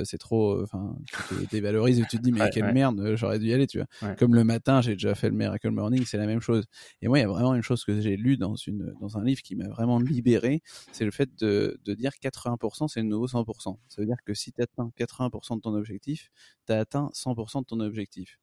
[0.04, 3.46] c'est trop, enfin, tu te dévalorises et tu te dis, mais quelle merde, j'aurais dû
[3.46, 4.14] y aller, tu vois.
[4.14, 6.64] Comme le matin, j'ai déjà fait le Miracle Morning, c'est la même chose.
[7.00, 9.24] Et moi, il y a vraiment une chose que j'ai lue dans, une, dans un
[9.24, 13.26] livre qui m'a vraiment libéré, c'est le fait de, de dire 80% c'est le nouveau
[13.26, 13.78] 100%.
[13.88, 16.30] Ça veut dire que si tu atteins 80% de ton objectif,
[16.66, 18.38] tu as atteint 100% de ton objectif.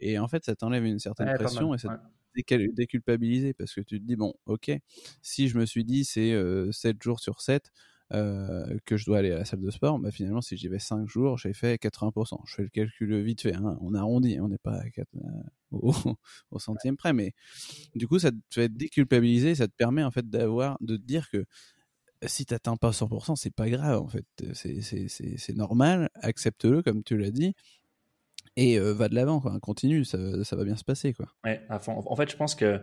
[0.00, 2.00] Et en fait, ça t'enlève une certaine pression et ça
[2.72, 4.72] déculpabiliser parce que tu te dis, bon, ok,
[5.22, 6.34] si je me suis dit c'est
[6.72, 7.70] 7 jours sur 7,
[8.12, 10.78] euh, que je dois aller à la salle de sport, bah finalement, si j'y vais
[10.78, 12.40] 5 jours, j'ai fait 80%.
[12.46, 13.76] Je fais le calcul vite fait, hein.
[13.80, 15.20] on arrondit, on n'est pas à 4, euh,
[15.72, 15.92] au,
[16.52, 17.32] au, centième près, mais
[17.96, 21.28] du coup, ça te fait déculpabiliser, ça te permet en fait d'avoir, de te dire
[21.30, 21.46] que
[22.26, 24.24] si tu n'atteins pas 100%, c'est pas grave en fait.
[24.54, 27.54] C'est normal, accepte-le comme tu l'as dit.
[28.56, 31.12] Et euh, va de l'avant, continue, ça, va bien se passer.
[31.12, 31.26] Quoi.
[31.44, 32.82] Ouais, En fait, je pense que.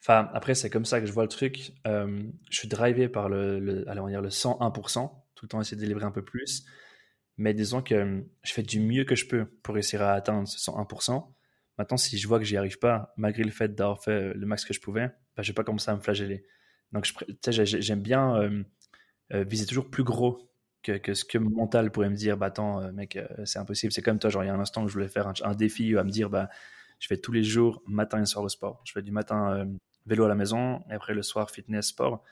[0.00, 1.72] Enfin, après, c'est comme ça que je vois le truc.
[1.86, 5.76] Euh, je suis drivé par le, le, on dire le 101%, tout le temps essayer
[5.76, 6.64] de délivrer un peu plus.
[7.36, 10.58] Mais disons que je fais du mieux que je peux pour réussir à atteindre ce
[10.58, 11.24] 101%.
[11.78, 14.64] Maintenant, si je vois que j'y arrive pas, malgré le fait d'avoir fait le max
[14.64, 16.44] que je pouvais, bah, je vais pas commencer à me flageller.
[16.92, 17.06] Donc,
[17.50, 18.62] j'aime bien euh,
[19.32, 20.50] euh, viser toujours plus gros
[20.82, 22.36] que, que, ce que mon mental pourrait me dire.
[22.36, 23.92] Bah, attends, euh, mec, c'est impossible.
[23.92, 25.96] C'est comme toi, genre, il y a un instant où je voulais faire un, défi
[25.96, 26.48] à me dire, bah,
[26.98, 28.80] je fais tous les jours, matin et soir, le sport.
[28.84, 29.66] Je fais du matin
[30.08, 32.24] vélo à la maison, et après le soir, fitness, sport.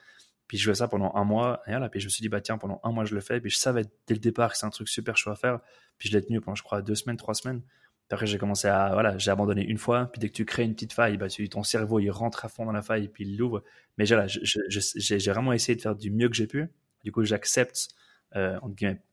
[0.49, 2.41] Puis je fais ça pendant un mois, et là, puis je me suis dit, bah
[2.41, 3.41] tiens, pendant un mois, je le fais.
[3.41, 5.61] Puis je savais dès le départ que c'est un truc super chaud à faire.
[5.99, 7.63] Puis je l'ai tenu pendant, je crois, deux semaines, trois semaines.
[8.11, 10.07] après, j'ai commencé à, voilà, j'ai abandonné une fois.
[10.13, 12.65] Puis dès que tu crées une petite faille, bah, ton cerveau, il rentre à fond
[12.65, 13.65] dans la faille, puis il l'ouvre.
[13.99, 16.69] Mais voilà, j'ai vraiment essayé de faire du mieux que j'ai pu.
[17.05, 17.89] Du coup, j'accepte,
[18.35, 18.59] euh,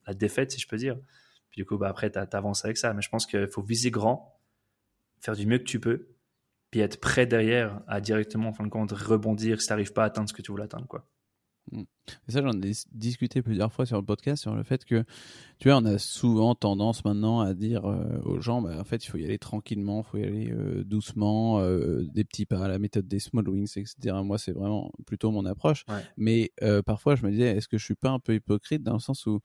[0.08, 0.98] la défaite, si je peux dire.
[1.50, 2.94] Puis du coup, bah, après, tu avances avec ça.
[2.94, 4.40] Mais je pense qu'il faut viser grand,
[5.22, 6.08] faire du mieux que tu peux,
[6.72, 10.04] puis être prêt derrière à directement, en fin de compte, rebondir si tu n'arrives pas
[10.04, 11.08] à atteindre ce que tu voulais atteindre, quoi.
[11.72, 11.84] Mm.
[12.28, 15.06] Et ça, j'en ai discuté plusieurs fois sur le podcast sur le fait que,
[15.60, 19.06] tu vois, on a souvent tendance maintenant à dire euh, aux gens, bah, en fait,
[19.06, 22.68] il faut y aller tranquillement, il faut y aller euh, doucement, euh, des petits pas,
[22.68, 24.18] la méthode des small wings, etc.
[24.24, 25.86] Moi, c'est vraiment plutôt mon approche.
[26.18, 26.52] Mais
[26.86, 29.26] parfois, je me disais, est-ce que je suis pas un peu hypocrite dans le sens
[29.26, 29.40] où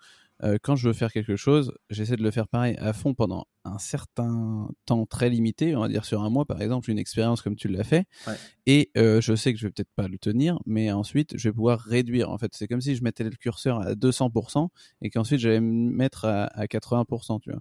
[0.45, 3.47] euh, quand je veux faire quelque chose, j'essaie de le faire pareil à fond pendant
[3.65, 7.43] un certain temps très limité, on va dire sur un mois par exemple, une expérience
[7.43, 8.07] comme tu l'as fait.
[8.67, 11.53] Et euh, je sais que je vais peut-être pas le tenir, mais ensuite je vais
[11.53, 12.31] pouvoir réduire.
[12.31, 14.69] En fait, c'est comme si je mettais le curseur à 200%
[15.03, 17.61] et qu'ensuite j'allais me mettre à, 80%, tu vois.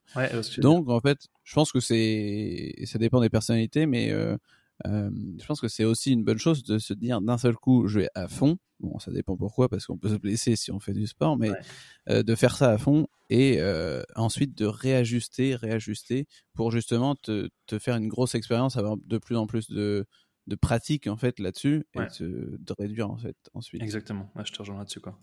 [0.62, 4.38] Donc en fait, je pense que c'est, ça dépend des personnalités, mais euh,
[4.86, 5.10] euh,
[5.40, 8.02] je pense que c'est aussi une bonne chose de se dire d'un seul coup, je
[8.02, 8.58] vais à fond.
[8.80, 11.50] Bon, ça dépend pourquoi, parce qu'on peut se blesser si on fait du sport, mais
[12.10, 17.50] euh, de faire ça à fond et euh, ensuite de réajuster, réajuster pour justement te,
[17.66, 20.06] te faire une grosse expérience, avoir de plus en plus de,
[20.46, 23.82] de pratique en fait là-dessus et de, de, réduire en fait ensuite.
[23.82, 25.20] Exactement, je te rejoins là-dessus quoi.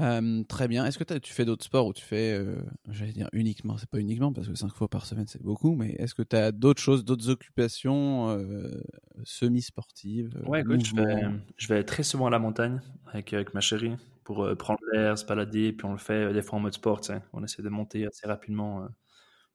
[0.00, 0.86] Euh, très bien.
[0.86, 2.56] Est-ce que tu fais d'autres sports ou tu fais, euh,
[2.88, 5.90] j'allais dire uniquement, c'est pas uniquement parce que cinq fois par semaine c'est beaucoup, mais
[5.98, 8.80] est-ce que tu as d'autres choses, d'autres occupations euh,
[9.24, 11.22] semi-sportives Ouais, écoute, je vais,
[11.56, 15.24] je vais, très souvent à la montagne avec, avec ma chérie pour prendre l'air, se
[15.24, 17.00] balader, puis on le fait des fois en mode sport,
[17.32, 18.86] on essaie de monter assez rapidement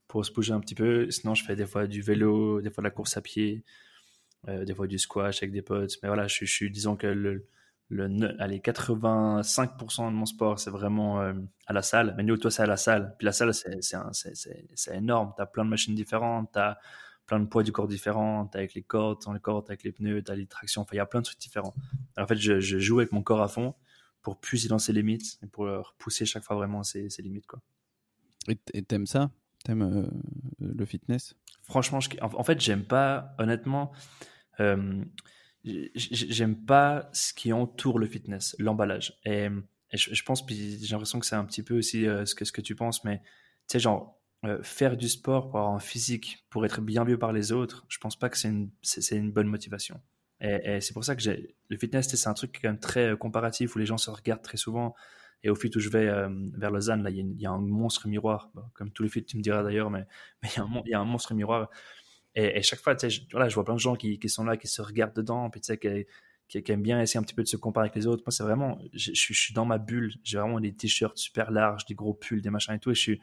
[0.07, 1.09] pour se bouger un petit peu.
[1.11, 3.63] Sinon, je fais des fois du vélo, des fois de la course à pied,
[4.47, 5.99] des fois du squash avec des potes.
[6.01, 7.47] Mais voilà, je, je suis, disons que le
[7.89, 11.33] le, allez, 85% de mon sport, c'est vraiment euh,
[11.67, 12.13] à la salle.
[12.17, 13.15] Mais nous, toi, c'est à la salle.
[13.17, 15.33] Puis la salle, c'est énorme.
[15.35, 16.79] Tu as plein de machines différentes, tu as
[17.25, 20.23] plein de poids du corps différents, tu avec les cordes, les cordes, avec les pneus,
[20.23, 20.81] tu as les tractions.
[20.81, 21.73] Enfin, il y a plein de trucs différents.
[22.17, 23.75] en fait, je, joue avec mon corps à fond
[24.21, 27.47] pour puiser dans ses limites et pour repousser chaque fois vraiment ses, limites.
[27.47, 27.61] Quoi.
[28.47, 29.31] Et t'aimes ça?
[29.63, 30.07] T'aimes euh,
[30.59, 31.35] le fitness?
[31.63, 33.93] Franchement, en, fait, j'aime pas, honnêtement.
[34.59, 35.03] Euh,
[35.63, 39.19] j'aime pas ce qui entoure le fitness, l'emballage.
[39.25, 39.47] Et,
[39.93, 43.03] je, pense, j'ai l'impression que c'est un petit peu aussi euh, ce, que, tu penses,
[43.03, 43.23] mais tu
[43.73, 47.31] sais, genre, euh, faire du sport pour avoir un physique, pour être bien vu par
[47.31, 48.49] les autres, je pense pas que c'est
[49.15, 50.01] une, bonne motivation.
[50.41, 51.23] Et, c'est pour ça que
[51.69, 54.41] le fitness, c'est un truc quand même très euh, comparatif où les gens se regardent
[54.41, 54.95] très souvent.
[55.43, 56.05] Et au fil où je vais
[56.55, 59.41] vers Lausanne, là, il y, a un monstre miroir, comme tous les fits, tu me
[59.41, 60.05] diras d'ailleurs, mais,
[60.43, 61.69] il y a un monstre miroir
[62.35, 62.95] et, chaque fois,
[63.31, 66.71] voilà, je vois plein de gens qui, sont là, qui se regardent dedans, puis qui,
[66.71, 68.23] aiment bien essayer un petit peu de se comparer avec les autres.
[68.25, 70.13] Moi, c'est vraiment, je, suis dans ma bulle.
[70.23, 72.89] J'ai vraiment des t-shirts super larges, des gros pulls, des machins et tout.
[72.89, 73.21] Et je suis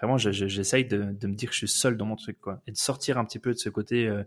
[0.00, 2.60] vraiment, j'essaye de, me dire que je suis seul dans mon truc, quoi.
[2.66, 4.24] Et de sortir un petit peu de ce côté euh,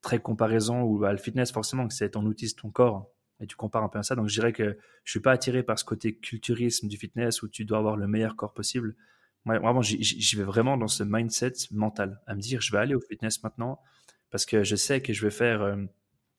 [0.00, 3.12] très comparaison où bah, le fitness, forcément, c'est ton outil, c'est ton corps.
[3.40, 4.16] Et tu compares un peu à ça.
[4.16, 7.48] Donc, je dirais que je suis pas attiré par ce côté culturisme du fitness où
[7.48, 8.96] tu dois avoir le meilleur corps possible
[9.44, 13.00] vraiment, j'y vais vraiment dans ce mindset mental, à me dire, je vais aller au
[13.00, 13.80] fitness maintenant
[14.32, 15.76] parce que je sais que je vais faire, euh,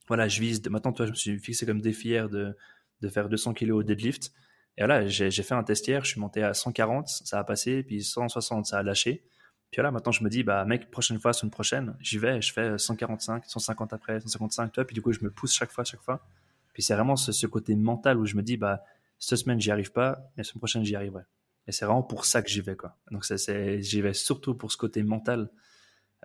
[0.08, 2.58] voilà, je vise, maintenant, toi, je me suis fixé comme défi hier de,
[3.02, 4.34] de faire 200 kg au deadlift.
[4.78, 7.84] Et voilà, j'ai fait un test hier, je suis monté à 140, ça a passé,
[7.84, 9.24] puis 160, ça a lâché.
[9.70, 12.52] Puis voilà, maintenant, je me dis, bah, mec, prochaine fois, semaine prochaine, j'y vais, je
[12.52, 16.02] fais 145, 150 après, 155, toi, puis du coup, je me pousse chaque fois, chaque
[16.02, 16.26] fois.
[16.74, 18.84] Puis c'est vraiment ce, ce, côté mental où je me dis, bah,
[19.20, 21.24] cette semaine, j'y arrive pas, mais la semaine prochaine, j'y arriverai.
[21.68, 22.98] Et c'est vraiment pour ça que j'y vais, quoi.
[23.12, 25.50] Donc, j'y vais surtout pour ce côté mental,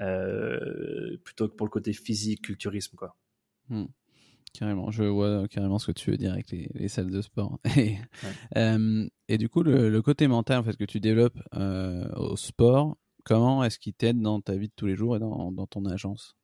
[0.00, 3.16] euh, plutôt que pour le côté physique, culturisme, quoi.
[3.68, 3.86] Hmm.
[4.54, 7.60] Carrément, je vois carrément ce que tu veux dire avec les, salles de sport.
[7.76, 7.98] et,
[8.56, 12.96] euh, et du coup, le, côté mental en fait, que tu développes euh, au sport,
[13.24, 15.84] comment est-ce qu'il t'aide dans ta vie de tous les jours et dans, dans ton
[15.84, 16.34] agence?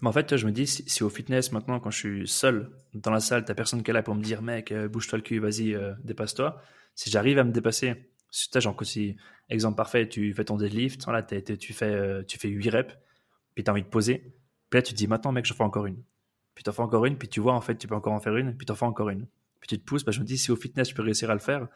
[0.00, 3.12] Mais en fait, je me dis, si, au fitness, maintenant, quand je suis seul dans
[3.12, 5.76] la salle, t'as personne qui est là pour me dire, mec, bouge-toi le cul, vas-y,
[6.02, 6.60] dépasse-toi.
[6.94, 9.16] Si j'arrive à me dépasser genre, si,
[9.48, 12.98] exemple parfait, tu fais ton deadlift, voilà, tu, fais, euh, tu fais 8 reps,
[13.54, 14.34] puis tu as envie de poser.
[14.70, 16.02] Puis là, tu te dis, maintenant, mec, je fais encore une.
[16.54, 18.20] Puis tu en fais encore une, puis tu vois, en fait, tu peux encore en
[18.20, 19.26] faire une, puis tu en fais encore une.
[19.60, 21.34] Puis tu te pousses, bah, je me dis, si au fitness, je peux réussir à
[21.34, 21.68] le faire,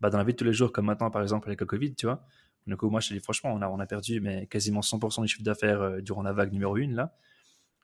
[0.00, 1.94] bah, dans la vie de tous les jours, comme maintenant, par exemple, avec le Covid,
[1.94, 2.24] tu vois.
[2.66, 5.22] Du coup, moi, je te dis, franchement, on a, on a perdu mais quasiment 100%
[5.22, 7.14] du chiffre d'affaires euh, durant la vague numéro 1, là.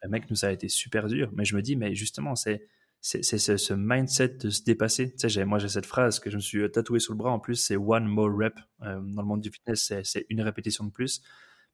[0.07, 1.31] Mec, nous, ça a été super dur.
[1.33, 2.69] Mais je me dis, mais justement, c'est
[3.01, 5.15] c'est ce, mindset de se dépasser.
[5.15, 7.31] Tu sais, moi, j'ai cette phrase que je me suis tatouée sur le bras.
[7.31, 8.59] En plus, c'est one more rep.
[8.83, 11.23] Euh, dans le monde du fitness, c'est une répétition de plus.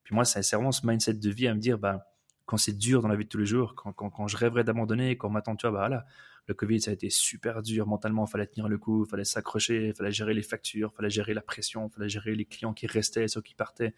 [0.05, 2.07] Puis moi, c'est vraiment ce mindset de vie à me dire, bah,
[2.45, 4.65] quand c'est dur dans la vie de tous les jours, quand, quand, quand je rêverais
[4.65, 6.05] d'abandonner, quand m'attend, tu vois, bah voilà,
[6.47, 8.27] le Covid, ça a été super dur mentalement.
[8.27, 11.33] Il fallait tenir le coup, il fallait s'accrocher, il fallait gérer les factures, fallait gérer
[11.33, 13.95] la pression, fallait gérer les clients qui restaient, ceux qui partaient.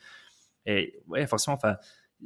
[0.64, 1.76] Et ouais, forcément, enfin,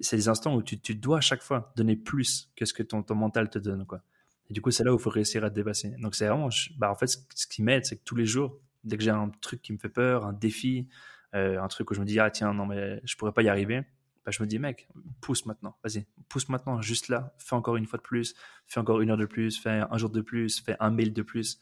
[0.00, 2.82] c'est des instants où tu, tu, dois à chaque fois donner plus que ce que
[2.82, 4.02] ton, ton mental te donne, quoi.
[4.50, 5.94] Et du coup, c'est là où il faut réussir à te dépasser.
[6.00, 8.96] Donc, c'est vraiment, bah, en fait, ce, qui m'aide, c'est que tous les jours, dès
[8.96, 10.88] que j'ai un truc qui me fait peur, un défi,
[11.34, 13.48] euh, un truc où je me dis, ah tiens, non, mais je pourrais pas y
[13.48, 13.84] arriver,
[14.24, 14.88] bah, je me dis, mec,
[15.20, 18.34] pousse maintenant, vas-y, pousse maintenant, juste là, fais encore une fois de plus,
[18.66, 21.22] fais encore une heure de plus, fais un jour de plus, fais un mail de
[21.22, 21.58] plus.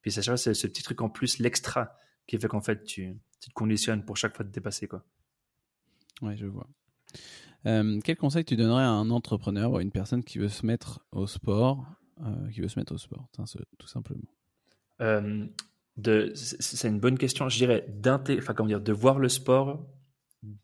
[0.00, 1.94] Puis c'est c'est ce petit truc en plus, l'extra,
[2.26, 5.04] qui fait qu'en fait, tu, te conditionnes pour chaque fois te dépasser, quoi.
[6.22, 6.66] Ouais, je vois.
[7.66, 10.64] Euh, quel conseil tu donnerais à un entrepreneur ou à une personne qui veut se
[10.64, 11.86] mettre au sport,
[12.52, 13.28] qui veut se mettre au sport,
[13.78, 14.28] tout simplement
[15.00, 15.46] euh,
[16.34, 17.48] C'est une bonne question.
[17.48, 17.86] Je dirais
[18.54, 19.86] comment dire, de voir le sport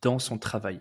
[0.02, 0.80] dans son travail.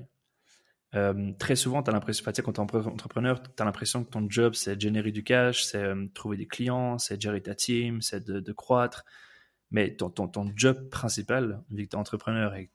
[1.40, 4.80] très souvent, tu l'impression, quand tu es entrepreneur, tu as l'impression que ton job, c'est
[4.80, 9.06] générer du cash, c'est trouver des clients, c'est gérer ta team, c'est de, croître.
[9.72, 10.14] Mais ton,
[10.56, 12.70] job principal, vu que tu es entrepreneur et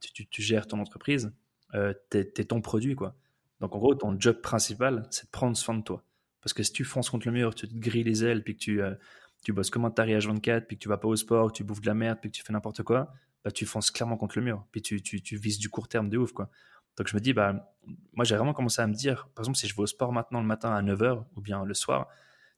[0.00, 1.32] tu, tu, gères ton entreprise,
[1.74, 3.16] euh, t'es ton produit, quoi.
[3.60, 6.04] Donc, en gros, ton job principal, c'est de prendre soin de toi.
[6.46, 8.60] Parce que si tu fonces contre le mur, tu te grilles les ailes, puis que
[8.60, 8.94] tu, euh,
[9.42, 11.64] tu bosses comme un taré à 24, puis que tu vas pas au sport, tu
[11.64, 13.12] bouffes de la merde, puis que tu fais n'importe quoi,
[13.44, 14.64] bah, tu fonces clairement contre le mur.
[14.70, 16.48] Puis tu, tu, tu, vises du court terme de ouf, quoi.
[16.96, 17.74] Donc, je me dis, bah,
[18.12, 20.40] moi, j'ai vraiment commencé à me dire, par exemple, si je vais au sport maintenant
[20.40, 22.06] le matin à 9h ou bien le soir,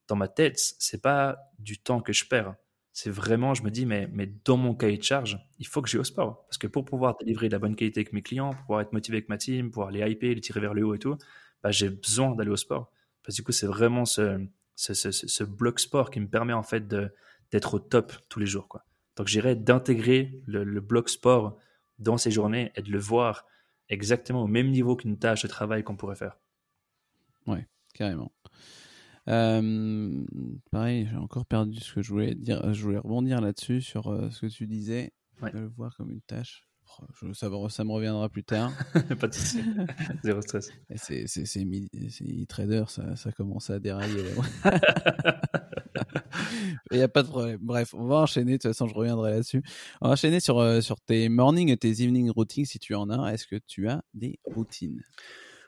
[0.07, 2.55] dans ma tête, c'est pas du temps que je perds
[3.01, 5.89] c'est vraiment, je me dis, mais, mais dans mon cahier de charge, il faut que
[5.89, 6.45] j'aille au sport.
[6.47, 8.93] Parce que pour pouvoir délivrer de la bonne qualité avec mes clients, pour pouvoir être
[8.93, 11.17] motivé avec ma team, pouvoir les hyper, les tirer vers le haut et tout,
[11.63, 12.91] bah, j'ai besoin d'aller au sport.
[13.29, 14.43] Parce que du coup, c'est vraiment ce,
[14.75, 18.69] ce, ce, bloc sport qui me permet en fait d'être au top tous les jours.
[18.69, 18.87] Quoi.
[19.17, 21.59] Donc j'irais d'intégrer le, le, bloc sport
[21.99, 23.45] dans ces journées et de le voir
[23.91, 26.39] exactement au même niveau qu'une tâche de travail qu'on pourrait faire.
[27.47, 28.33] Ouais, carrément.
[29.29, 30.25] Euh,
[30.71, 32.73] pareil, j'ai encore perdu ce que je voulais dire.
[32.73, 35.13] Je voulais rebondir là-dessus sur euh, ce que tu disais,
[35.43, 36.67] de le voir comme une tâche.
[37.21, 38.73] Je, ça, ça, me reviendra plus tard.
[39.21, 39.63] Pas de souci.
[40.25, 40.71] Zéro stress.
[40.97, 44.25] C'est e-trader, ça, ça commence à dérailler.
[46.91, 47.59] Il n'y a pas de problème.
[47.61, 48.53] Bref, on va enchaîner.
[48.53, 49.63] De toute façon, je reviendrai là-dessus.
[50.01, 53.11] On va enchaîner sur, euh, sur tes morning et tes evening routines si tu en
[53.11, 53.33] as.
[53.33, 55.03] Est-ce que tu as des routines?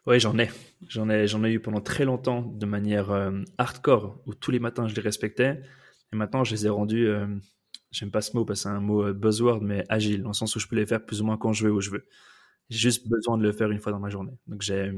[0.07, 0.49] Oui, j'en ai.
[0.89, 4.59] J'en ai, j'en ai eu pendant très longtemps de manière euh, hardcore, où tous les
[4.59, 5.61] matins je les respectais.
[6.13, 7.27] Et maintenant, je les ai rendus, euh,
[7.91, 10.35] j'aime pas ce mot parce que c'est un mot euh, buzzword, mais agile, dans le
[10.35, 12.07] sens où je peux les faire plus ou moins quand je veux, où je veux.
[12.69, 14.37] J'ai juste besoin de le faire une fois dans ma journée.
[14.47, 14.93] Donc, j'ai.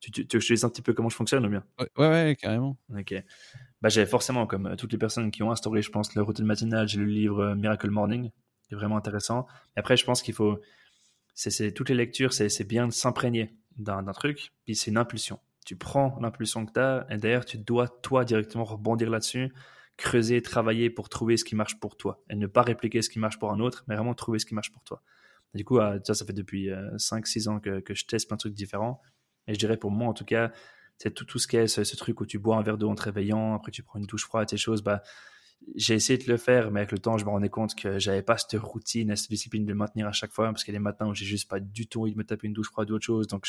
[0.00, 1.88] Tu, tu, tu, je te dis un petit peu comment je fonctionne ou bien ouais,
[1.96, 2.76] ouais, carrément.
[2.94, 3.14] Ok.
[3.80, 6.86] Bah, j'ai forcément, comme toutes les personnes qui ont instauré, je pense, le routine matinale,
[6.86, 8.30] j'ai lu le livre Miracle Morning,
[8.68, 9.46] qui est vraiment intéressant.
[9.76, 10.60] Et après, je pense qu'il faut.
[11.34, 15.38] C'est, toutes les lectures, c'est bien de s'imprégner d'un truc, puis c'est une impulsion.
[15.66, 19.52] Tu prends l'impulsion que tu as, et d'ailleurs, tu dois, toi, directement rebondir là-dessus,
[19.96, 23.18] creuser, travailler pour trouver ce qui marche pour toi, et ne pas répliquer ce qui
[23.18, 25.02] marche pour un autre, mais vraiment trouver ce qui marche pour toi.
[25.54, 28.40] du coup, euh, ça, ça fait depuis 5-6 euh, ans que, je teste plein de
[28.40, 29.00] trucs différents,
[29.46, 30.52] et je dirais pour moi, en tout cas,
[30.98, 32.90] c'est tout, tout ce qui est ce, ce, truc où tu bois un verre d'eau
[32.90, 35.02] en te réveillant, après tu prends une douche froide, ces choses, bah,
[35.74, 38.22] j'ai essayé de le faire, mais avec le temps, je me rendais compte que j'avais
[38.22, 40.78] pas cette routine, cette discipline de le maintenir à chaque fois, parce qu'il y a
[40.78, 42.90] des matins où j'ai juste pas du tout envie de me taper une douche froide
[42.90, 43.46] ou autre chose, donc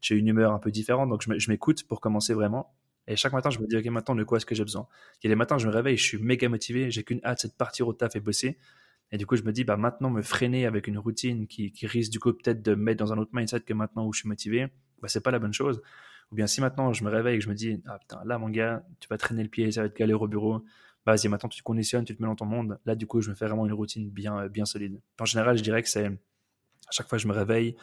[0.00, 2.74] j'ai une humeur un peu différente, donc je m'écoute pour commencer vraiment.
[3.08, 4.88] Et chaque matin, je me dis, ok, maintenant, de quoi est-ce que j'ai besoin?
[5.22, 7.40] Il y a des matins, je me réveille, je suis méga motivé, j'ai qu'une hâte,
[7.40, 8.58] c'est de partir au taf et bosser.
[9.12, 11.86] Et du coup, je me dis, bah maintenant, me freiner avec une routine qui, qui
[11.86, 14.20] risque du coup peut-être de me mettre dans un autre mindset que maintenant où je
[14.20, 14.68] suis motivé,
[15.00, 15.80] bah c'est pas la bonne chose.
[16.32, 18.38] Ou bien si maintenant je me réveille et que je me dis, ah putain, là
[18.38, 20.64] mon gars, tu vas traîner le pied, ça va être galère au bureau,
[21.04, 22.80] bah, vas-y, maintenant tu te conditionnes, tu te mets dans ton monde.
[22.84, 25.00] Là, du coup, je me fais vraiment une routine bien, euh, bien solide.
[25.20, 27.76] En général, je dirais que c'est à chaque fois que je me réveille,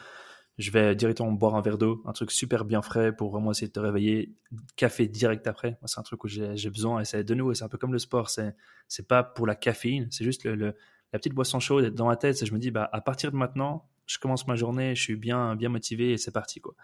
[0.58, 3.66] je vais directement boire un verre d'eau, un truc super bien frais pour vraiment essayer
[3.66, 4.34] de te réveiller.
[4.76, 7.00] Café direct après, c'est un truc où j'ai besoin.
[7.00, 8.30] Et c'est de nouveau, c'est un peu comme le sport.
[8.30, 10.72] C'est pas pour la caféine, c'est juste la
[11.12, 12.44] petite boisson chaude dans ma tête.
[12.44, 15.56] Je me dis, bah à partir de maintenant, je commence ma journée, je suis bien
[15.56, 16.74] bien motivé et c'est parti quoi.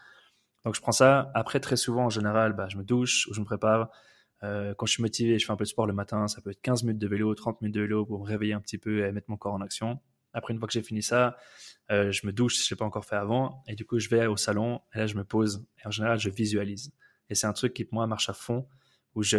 [0.64, 1.30] Donc je prends ça.
[1.34, 3.90] Après, très souvent en général, bah, je me douche ou je me prépare.
[4.42, 6.50] Euh, quand je suis motivé, je fais un peu de sport le matin, ça peut
[6.50, 9.04] être 15 minutes de vélo, 30 minutes de vélo pour me réveiller un petit peu
[9.04, 10.00] et mettre mon corps en action.
[10.32, 11.36] Après, une fois que j'ai fini ça,
[11.90, 14.08] euh, je me douche si je l'ai pas encore fait avant, et du coup, je
[14.08, 16.92] vais au salon, et là, je me pose, et en général, je visualise.
[17.28, 18.68] Et c'est un truc qui, pour moi, marche à fond,
[19.14, 19.38] où je,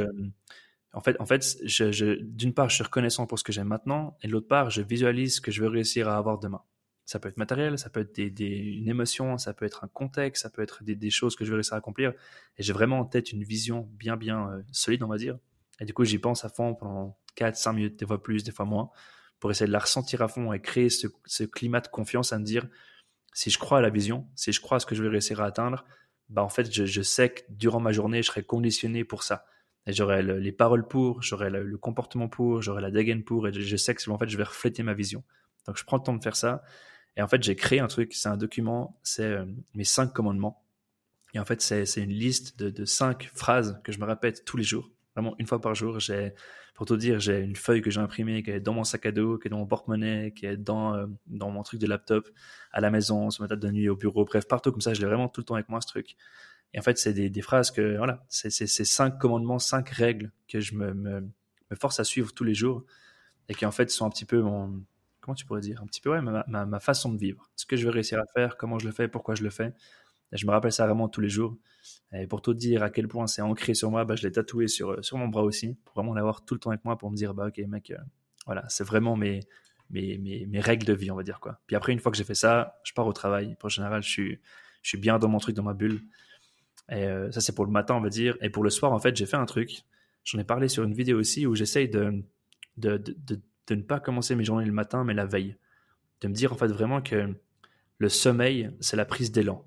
[0.93, 4.17] en fait, en fait je, d'une part, je suis reconnaissant pour ce que j'ai maintenant,
[4.21, 6.61] et de l'autre part, je visualise ce que je veux réussir à avoir demain.
[7.05, 10.49] Ça peut être matériel, ça peut être une émotion, ça peut être un contexte, ça
[10.49, 12.13] peut être des, choses que je veux réussir à accomplir.
[12.57, 15.37] Et j'ai vraiment en tête une vision bien, bien euh, solide, on va dire.
[15.79, 18.51] Et du coup, j'y pense à fond pendant 4, 5 minutes, des fois plus, des
[18.51, 18.91] fois moins,
[19.41, 22.45] pour essayer de la ressentir à fond et créer ce, climat de confiance à me
[22.45, 22.67] dire,
[23.33, 25.41] si je crois à la vision, si je crois à ce que je vais réussir
[25.41, 25.83] à atteindre,
[26.29, 29.45] bah en fait, je, sais que durant ma journée, je serai conditionné pour ça.
[29.87, 33.75] Et j'aurai les paroles pour, j'aurai le, comportement pour, j'aurai la dégaine pour, et je,
[33.77, 35.23] sais que en fait, je vais refléter ma vision.
[35.65, 36.63] Donc, je prends le temps de faire ça.
[37.17, 40.63] Et en fait, j'ai créé un truc, c'est un document, c'est euh, mes cinq commandements.
[41.33, 44.57] Et en fait, c'est une liste de, de, cinq phrases que je me répète tous
[44.57, 44.89] les jours.
[45.15, 46.33] Vraiment, une fois par jour, j'ai,
[46.73, 49.11] pour te dire, j'ai une feuille que j'ai imprimée, qui est dans mon sac à
[49.11, 52.29] dos, qui est dans mon porte-monnaie, qui est dans, euh, dans mon truc de laptop,
[52.71, 55.01] à la maison, sur ma table de nuit, au bureau, bref, partout comme ça, je
[55.01, 56.15] l'ai vraiment tout le temps avec moi, ce truc.
[56.73, 60.75] Et en fait, c'est des, phrases que, voilà, c'est cinq commandements, cinq règles que je
[60.75, 61.27] me,
[61.75, 62.85] force à suivre tous les jours
[63.49, 64.83] et qui en fait sont un petit peu mon,
[65.19, 67.49] comment tu pourrais dire, un petit peu ouais, ma, ma, ma façon de vivre.
[67.55, 69.73] Ce que je veux réussir à faire, comment je le fais, pourquoi je le fais.
[70.31, 71.57] Je me rappelle ça vraiment tous les jours.
[72.13, 74.67] Et pour te dire à quel point c'est ancré sur moi, bah, je l'ai tatoué
[74.67, 77.15] sur, sur mon bras aussi, pour vraiment l'avoir tout le temps avec moi, pour me
[77.15, 77.97] dire, bah ok mec, euh,
[78.45, 79.41] voilà, c'est vraiment mes,
[79.89, 81.59] mes, mes, mes, règles de vie, on va dire quoi.
[81.67, 83.55] Puis après, une fois que j'ai fait ça, je pars au travail.
[83.61, 84.39] En général, je suis,
[84.81, 86.01] je suis bien dans mon truc, dans ma bulle.
[86.89, 88.37] Et euh, ça, c'est pour le matin, on va dire.
[88.41, 89.83] Et pour le soir, en fait, j'ai fait un truc.
[90.23, 92.23] J'en ai parlé sur une vidéo aussi où j'essaye de
[92.77, 95.55] de, de, de, ne pas commencer mes journées le matin, mais la veille.
[96.21, 97.33] De me dire, en fait, vraiment que
[97.97, 99.65] le sommeil, c'est la prise d'élan.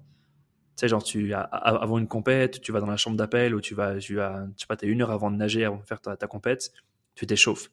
[0.77, 3.75] Tu sais, genre, tu, avant une compète, tu vas dans la chambre d'appel ou tu
[3.75, 6.01] vas, tu as, je sais pas, es une heure avant de nager, avant de faire
[6.01, 6.73] ta, compète,
[7.15, 7.71] tu t'échauffes.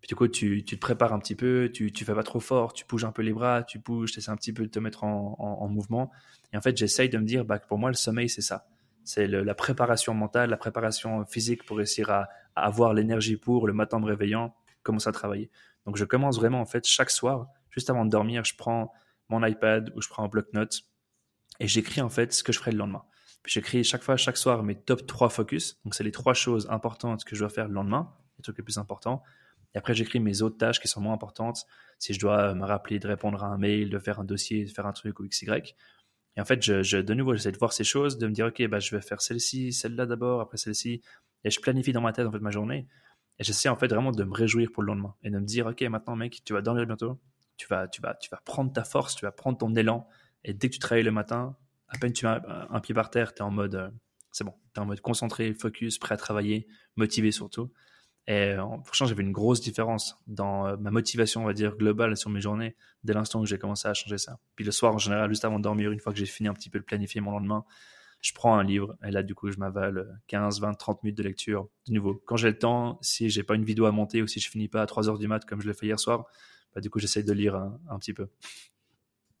[0.00, 2.40] Puis du coup, tu, tu, te prépares un petit peu, tu, tu fais pas trop
[2.40, 4.70] fort, tu bouges un peu les bras, tu bouges, tu essaies un petit peu de
[4.70, 6.10] te mettre en, en, en mouvement.
[6.52, 8.66] Et en fait, j'essaye de me dire, bah, pour moi, le sommeil, c'est ça.
[9.04, 13.72] C'est la préparation mentale, la préparation physique pour réussir à, à avoir l'énergie pour le
[13.72, 15.50] matin me réveillant, commencer à travailler.
[15.86, 18.92] Donc je commence vraiment en fait chaque soir, juste avant de dormir, je prends
[19.28, 20.82] mon iPad ou je prends un bloc-notes
[21.60, 23.04] et j'écris en fait ce que je ferai le lendemain.
[23.46, 25.78] J'écris chaque fois, chaque soir, mes top 3 focus.
[25.84, 28.64] Donc c'est les trois choses importantes que je dois faire le lendemain, les trucs les
[28.64, 29.22] plus importants.
[29.74, 31.66] Et après, j'écris mes autres tâches qui sont moins importantes.
[31.98, 34.70] Si je dois me rappeler de répondre à un mail, de faire un dossier, de
[34.70, 35.74] faire un truc ou XY.
[36.36, 38.66] Et en fait, je de nouveau, j'essaie de voir ces choses, de me dire, OK,
[38.68, 41.02] bah, je vais faire celle-ci, celle-là d'abord, après celle-ci.
[41.44, 42.86] Et je planifie dans ma tête, en fait, ma journée.
[43.38, 45.14] Et j'essaie, en fait, vraiment de me réjouir pour le lendemain.
[45.22, 47.20] Et de me dire, OK, maintenant, mec, tu vas dormir bientôt.
[47.56, 50.08] Tu vas, tu vas, tu vas prendre ta force, tu vas prendre ton élan.
[50.44, 51.56] Et dès que tu travailles le matin,
[51.88, 53.90] à peine tu mets un, pied par terre, tu es en mode, euh,
[54.32, 57.72] c'est bon, tu en mode concentré, focus, prêt à travailler, motivé surtout.
[58.26, 58.54] Et
[58.84, 62.40] franchement, j'avais une grosse différence dans euh, ma motivation, on va dire, globale sur mes
[62.40, 64.38] journées dès l'instant où j'ai commencé à changer ça.
[64.56, 66.54] Puis le soir, en général, juste avant de dormir, une fois que j'ai fini un
[66.54, 67.66] petit peu de planifier mon lendemain,
[68.22, 71.22] je prends un livre et là, du coup, je m'avale 15, 20, 30 minutes de
[71.22, 71.68] lecture.
[71.86, 74.40] De nouveau, quand j'ai le temps, si j'ai pas une vidéo à monter ou si
[74.40, 76.24] je finis pas à 3 heures du mat comme je l'ai fait hier soir,
[76.74, 78.28] bah, du coup, j'essaye de lire un petit peu.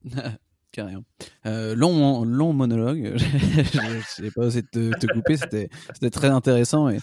[0.74, 1.04] carrément.
[1.46, 3.14] Euh, long, monologue.
[3.16, 5.36] je n'ai pas osé te, couper.
[5.36, 5.68] C'était,
[6.10, 6.88] très intéressant.
[6.88, 6.98] Et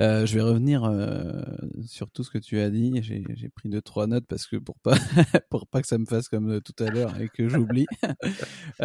[0.00, 1.42] euh, je vais revenir euh,
[1.86, 3.02] sur tout ce que tu as dit.
[3.02, 4.94] J'ai, pris deux trois notes parce que pour pas
[5.50, 7.86] pour pas que ça me fasse comme tout à l'heure et que j'oublie.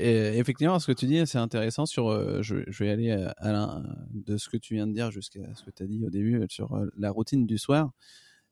[0.00, 2.08] euh, effectivement, ce que tu dis, c'est intéressant sur.
[2.08, 3.82] Euh, je, je, vais aller à
[4.12, 6.44] de ce que tu viens de dire jusqu'à ce que tu as dit au début
[6.48, 7.92] sur euh, la routine du soir.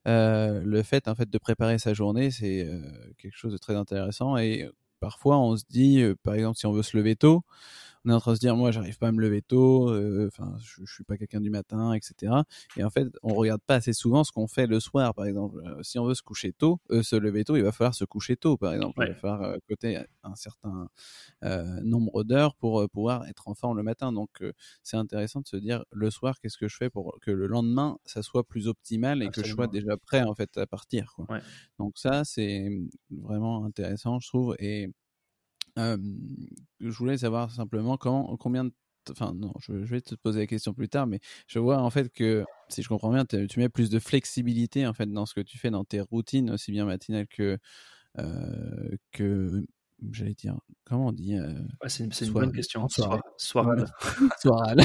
[0.06, 2.80] Euh, le fait en fait de préparer sa journée, c'est euh,
[3.18, 4.36] quelque chose de très intéressant.
[4.38, 4.68] Et
[5.00, 7.42] parfois, on se dit, euh, par exemple, si on veut se lever tôt,
[8.04, 9.90] on est en train de se dire, moi, j'arrive pas à me lever tôt,
[10.26, 12.32] enfin, je, je, suis pas quelqu'un du matin, etc.
[12.76, 15.62] Et en fait, on regarde pas assez souvent ce qu'on fait le soir, par exemple.
[15.82, 18.56] si on veut se coucher tôt, se lever tôt, il va falloir se coucher tôt,
[18.56, 18.98] par exemple.
[18.98, 19.06] Ouais.
[19.06, 20.88] Il va falloir côté un certain
[21.82, 24.12] nombre d'heures pour pouvoir être en forme le matin.
[24.12, 24.42] Donc,
[24.82, 27.98] c'est intéressant de se dire, le soir, qu'est-ce que je fais pour que le lendemain,
[28.04, 29.42] ça soit plus optimal et Absolument.
[29.42, 31.12] que je sois déjà prêt, en fait, à partir.
[31.14, 31.26] Quoi.
[31.28, 31.40] Ouais.
[31.78, 32.68] Donc, ça, c'est
[33.10, 34.56] vraiment intéressant, je trouve.
[34.58, 34.90] Et
[35.78, 35.96] euh,
[36.80, 38.72] je voulais savoir simplement combien de
[39.10, 41.88] enfin non, je, je, vais te poser la question plus tard, mais je vois en
[41.88, 45.34] fait que si je comprends bien, tu mets plus de flexibilité en fait dans ce
[45.34, 47.58] que tu fais dans tes routines, aussi bien matinales que
[48.18, 49.64] euh, que
[50.12, 53.86] j'allais dire comment on dit euh, ouais, c'est une, une bonne question soirée soirale
[54.40, 54.80] soirale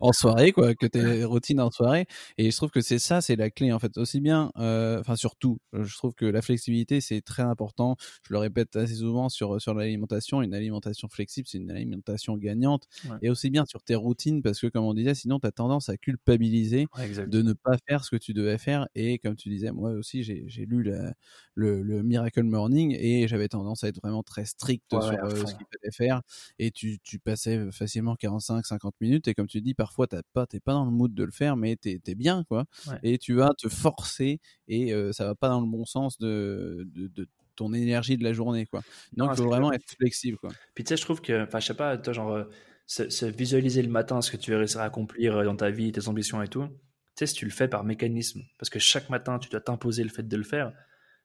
[0.00, 2.06] en soirée, quoi, que tes routines en soirée.
[2.38, 3.96] Et je trouve que c'est ça, c'est la clé, en fait.
[3.98, 7.96] Aussi bien, euh, enfin, surtout, je trouve que la flexibilité, c'est très important.
[8.26, 10.42] Je le répète assez souvent sur, sur l'alimentation.
[10.42, 12.84] Une alimentation flexible, c'est une alimentation gagnante.
[13.08, 13.16] Ouais.
[13.22, 15.88] Et aussi bien sur tes routines, parce que, comme on disait, sinon, tu as tendance
[15.88, 18.88] à culpabiliser ouais, de ne pas faire ce que tu devais faire.
[18.94, 21.14] Et comme tu disais, moi aussi, j'ai lu la,
[21.54, 25.30] le, le, Miracle Morning et j'avais tendance à être vraiment très strict ouais, sur euh,
[25.30, 26.22] ce qu'il fallait faire.
[26.58, 29.28] Et tu, tu passais facilement 45-50 minutes.
[29.28, 31.56] Et comme tu dis, parfois, t'as pas, t'es pas dans le mood de le faire,
[31.56, 32.64] mais t'es es bien, quoi.
[32.88, 32.98] Ouais.
[33.02, 36.86] Et tu vas te forcer et euh, ça va pas dans le bon sens de,
[36.94, 38.82] de, de ton énergie de la journée, quoi.
[39.12, 40.50] Donc, il faut vraiment être flexible, quoi.
[40.74, 42.44] Puis tu sais, je trouve que, enfin, je sais pas, toi, genre, euh,
[42.86, 45.70] se, se, visualiser le matin ce que tu vas réussir à accomplir euh, dans ta
[45.70, 46.66] vie, tes ambitions et tout.
[46.66, 50.02] Tu sais, si tu le fais par mécanisme, parce que chaque matin, tu dois t'imposer
[50.02, 50.72] le fait de le faire.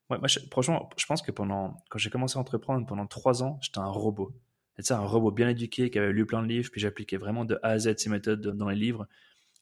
[0.10, 3.44] Ouais, moi, je, franchement, je pense que pendant, quand j'ai commencé à entreprendre pendant trois
[3.44, 4.34] ans, j'étais un robot
[4.82, 7.60] c'est un robot bien éduqué qui avait lu plein de livres, puis j'appliquais vraiment de
[7.64, 9.08] A à Z ces méthodes dans les livres.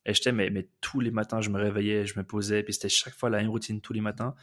[0.06, 2.90] Et j'étais, mais, mais tous les matins, je me réveillais, je me posais, puis c'était
[2.90, 4.36] chaque fois la même routine tous les matins.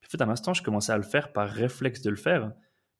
[0.00, 2.52] Puis En fait, à l'instant, je commençais à le faire par réflexe de le faire,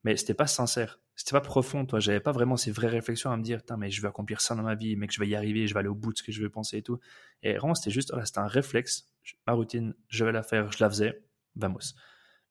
[0.05, 1.01] mais c'était pas sincère.
[1.15, 1.99] C'était pas profond, toi.
[1.99, 4.63] J'avais pas vraiment ces vraies réflexions à me dire, mais je vais accomplir ça dans
[4.63, 6.33] ma vie, mec, je vais y arriver, je vais aller au bout de ce que
[6.33, 6.99] je veux penser et tout.
[7.43, 9.11] Et vraiment, c'était juste, c'était un réflexe.
[9.47, 11.23] Ma routine, je vais la faire, je la faisais,
[11.55, 11.95] vamos.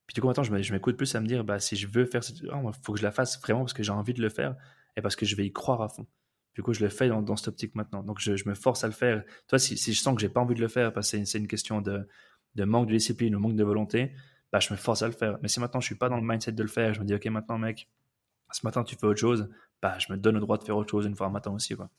[0.08, 2.24] Puis du coup, maintenant, je m'écoute plus à me dire, bah, si je veux faire
[2.24, 4.30] cette, il oh, faut que je la fasse vraiment parce que j'ai envie de le
[4.30, 4.56] faire
[4.95, 6.06] et parce que je vais y croire à fond.
[6.53, 8.03] Du coup, je le fais dans, dans cette optique maintenant.
[8.03, 9.24] Donc, je, me force à le faire.
[9.47, 11.38] Toi, si, si je sens que j'ai pas envie de le faire parce que c'est
[11.38, 12.08] une, question de,
[12.56, 14.14] de, manque de discipline ou manque de volonté,
[14.51, 15.38] bah, je me force à le faire.
[15.41, 17.14] Mais si maintenant je suis pas dans le mindset de le faire, je me dis,
[17.14, 17.89] OK, maintenant, mec,
[18.51, 19.49] ce matin, tu fais autre chose,
[19.82, 21.76] bah, je me donne le droit de faire autre chose une fois un matin aussi.
[21.76, 21.89] Quoi.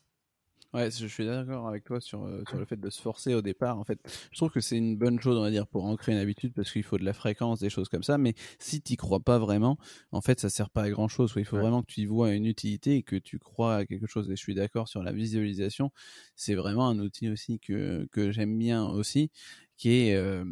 [0.75, 3.41] Ouais, je suis d'accord avec toi sur, euh, sur le fait de se forcer au
[3.41, 3.79] départ.
[3.79, 3.99] En fait,
[4.31, 6.71] je trouve que c'est une bonne chose, on va dire, pour ancrer une habitude parce
[6.71, 8.19] qu'il faut de la fréquence, des choses comme ça.
[8.19, 9.79] Mais si tu crois pas vraiment,
[10.13, 11.33] en fait, ça sert pas à grand chose.
[11.37, 14.07] Il faut vraiment que tu y vois une utilité et que tu crois à quelque
[14.07, 14.29] chose.
[14.31, 15.93] Et je suis d'accord sur la visualisation.
[16.35, 19.31] C'est vraiment un outil aussi que, que j'aime bien aussi,
[19.77, 20.45] qui est, euh,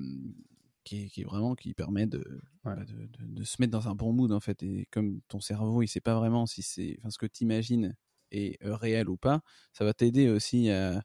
[0.84, 2.24] qui est, qui est, vraiment qui permet de,
[2.62, 4.62] bah, de, de, de, se mettre dans un bon mood en fait.
[4.62, 7.94] Et comme ton cerveau, il sait pas vraiment si c'est, enfin, ce que tu imagines
[8.35, 9.41] est réel ou pas,
[9.72, 11.03] ça va t'aider aussi à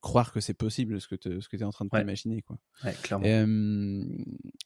[0.00, 2.58] croire que c'est possible ce que tu es en train de t'imaginer quoi.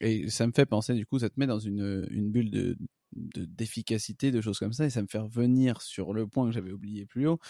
[0.00, 2.76] Et, ça me fait penser du coup ça te met dans une, une bulle de
[3.12, 6.72] d'efficacité de, choses comme ça et ça me fait revenir sur le point que j'avais
[6.72, 7.40] oublié plus haut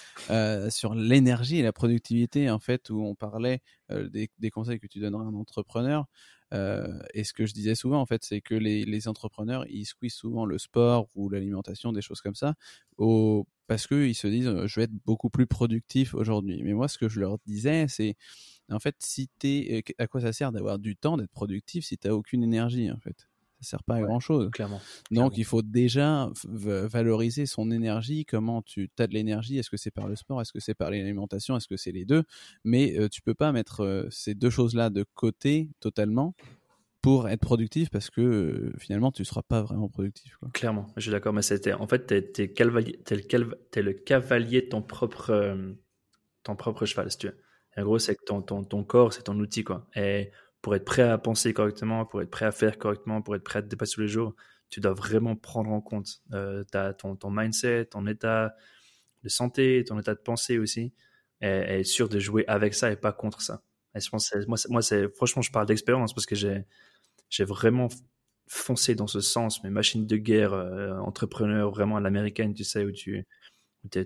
[0.71, 3.61] sur l'énergie et la productivité en fait où on parlait
[3.91, 6.07] des, des, conseils que tu donnerais à un entrepreneur
[6.53, 10.47] et ce que je disais souvent, en fait, c'est que les, entrepreneurs, ils squeezent souvent
[10.47, 12.55] le sport ou l'alimentation, des choses comme ça,
[12.97, 16.63] au, parce qu'ils se disent, je vais être beaucoup plus productif aujourd'hui.
[16.63, 18.17] Mais moi, ce que je leur disais, c'est,
[18.71, 22.09] en fait, si t'es, à quoi ça sert d'avoir du temps, d'être productif, si tu
[22.09, 23.29] n'as aucune énergie, en fait?
[23.61, 24.51] Ça sert pas à grand chose.
[24.53, 24.81] Clairement.
[25.11, 28.25] Donc il faut déjà valoriser son énergie.
[28.25, 29.59] Comment tu as de l'énergie?
[29.59, 30.41] Est-ce que c'est par le sport?
[30.41, 31.57] Est-ce que c'est par l'alimentation?
[31.57, 32.23] Est-ce que c'est les deux?
[32.65, 36.35] Mais euh, tu peux pas mettre euh, ces deux choses-là de côté totalement
[37.03, 40.37] pour être productif parce que euh, finalement tu seras pas vraiment productif.
[40.37, 40.51] Quoi.
[40.53, 41.33] Clairement, je suis d'accord.
[41.33, 45.77] Mais c'était en fait t'es, es, cavalier, le, le, cavalier de ton propre
[46.45, 47.39] ton propre cheval, si tu veux.
[47.77, 49.87] en gros, c'est que ton, ton, ton corps, c'est ton outil quoi.
[49.97, 50.31] Et
[50.63, 53.61] pour être prêt à penser correctement, pour être prêt à faire correctement, pour être prêt
[53.61, 54.35] à te dépasser tous les jours,
[54.71, 56.65] tu dois vraiment prendre en compte euh,
[56.99, 58.55] ton, ton, mindset, ton état
[59.23, 60.93] de santé, ton état de pensée aussi,
[61.41, 63.63] et, être sûr de jouer avec ça et pas contre ça.
[63.95, 64.81] Et je pense moi, moi
[65.15, 66.65] franchement, je parle d'expérience parce que j'ai,
[67.45, 67.89] vraiment
[68.47, 72.85] foncé dans ce sens, mes machines de guerre, euh, entrepreneur vraiment à l'américaine, tu sais,
[72.85, 74.05] où tu es,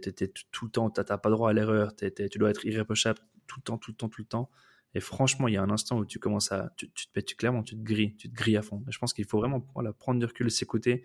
[0.51, 3.63] tout le temps, tu n'as pas droit à l'erreur, tu dois être irréprochable tout le
[3.63, 4.51] temps, tout le temps, tout le temps.
[4.95, 7.63] Et franchement, il y a un instant où tu commences à, tu, tu, tu clairement,
[7.63, 8.85] tu te grilles, tu te grilles à fond.
[8.89, 11.05] je pense qu'il faut vraiment voilà, prendre du recul, s'écouter.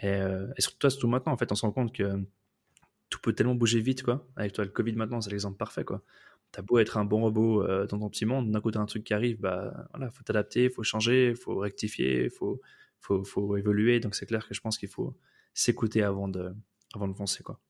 [0.00, 2.26] Et, euh, et surtout, surtout maintenant, en fait, on se rend compte que
[3.10, 4.26] tout peut tellement bouger vite, quoi.
[4.36, 6.02] Avec toi, le Covid maintenant, c'est l'exemple parfait, quoi.
[6.52, 8.86] T'as beau être un bon robot euh, dans ton petit monde, d'un coup, t'as un
[8.86, 12.60] truc qui arrive, bah, voilà, faut t'adapter, faut changer, faut rectifier, faut,
[13.00, 14.00] faut, faut évoluer.
[14.00, 15.16] Donc, c'est clair que je pense qu'il faut
[15.54, 16.54] s'écouter avant de,
[16.94, 17.60] avant de foncer, quoi.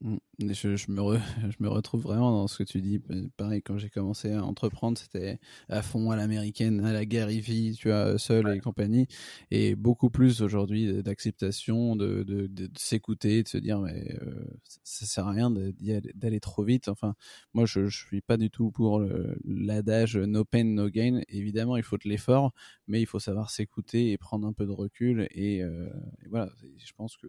[0.00, 0.16] Mm.
[0.40, 1.18] Je, je, me
[1.50, 3.00] je me retrouve vraiment dans ce que tu dis.
[3.36, 5.38] Pareil, quand j'ai commencé à entreprendre, c'était
[5.68, 9.06] à fond à l'américaine, à la guerre vie, tu vois, seul et compagnie.
[9.50, 14.44] Et beaucoup plus aujourd'hui d'acceptation, de, de, de, s'écouter, de se dire, mais euh,
[14.82, 16.88] ça sert à rien d'aller trop vite.
[16.88, 17.14] Enfin,
[17.54, 19.02] moi, je, je suis pas du tout pour
[19.44, 21.20] l'adage no pain, no gain.
[21.28, 22.52] Évidemment, il faut de l'effort,
[22.88, 25.28] mais il faut savoir s'écouter et prendre un peu de recul.
[25.30, 25.88] Et, euh,
[26.24, 26.50] et voilà,
[26.84, 27.28] je pense que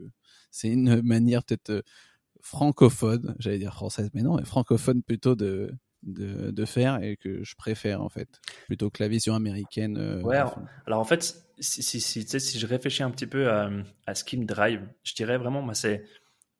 [0.51, 1.83] c'est une manière peut-être
[2.45, 5.73] francophone, j'allais dire française, mais non, mais francophone plutôt de,
[6.03, 9.97] de, de, faire et que je préfère en fait, plutôt que la vision américaine.
[9.97, 10.37] Euh, ouais,
[10.85, 13.71] alors, en fait, si, si, si, si, je réfléchis un petit peu à,
[14.05, 16.05] à, ce qui me drive, je dirais vraiment, moi, c'est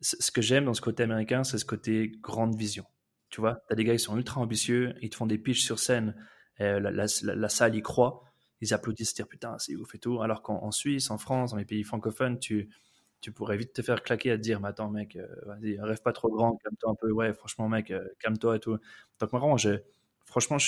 [0.01, 2.86] ce que j'aime dans ce côté américain, c'est ce côté grande vision.
[3.29, 5.63] Tu vois, tu as des gars qui sont ultra ambitieux, ils te font des pitches
[5.63, 6.15] sur scène,
[6.57, 8.23] la, la, la, salle y croit,
[8.59, 10.21] ils applaudissent, dire putain, c'est ouf et tout.
[10.21, 12.69] Alors qu'en Suisse, en France, dans les pays francophones, tu
[13.26, 15.99] tu pourrais vite te faire claquer à te dire, mais attends, mec, euh, vas-y, rêve
[16.03, 18.78] pas trop grand, calme-toi un peu, ouais, franchement, mec, euh, calme-toi et tout.
[19.19, 19.80] Donc, vraiment, je,
[20.26, 20.65] franchement, je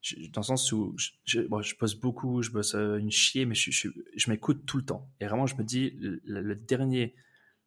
[0.00, 3.46] suis, dans le sens où je, je, je bosse beaucoup, je bosse euh, une chier,
[3.46, 5.08] mais je m'écoute tout le temps.
[5.20, 5.92] Et vraiment, je me dis,
[6.24, 7.14] le, dernier,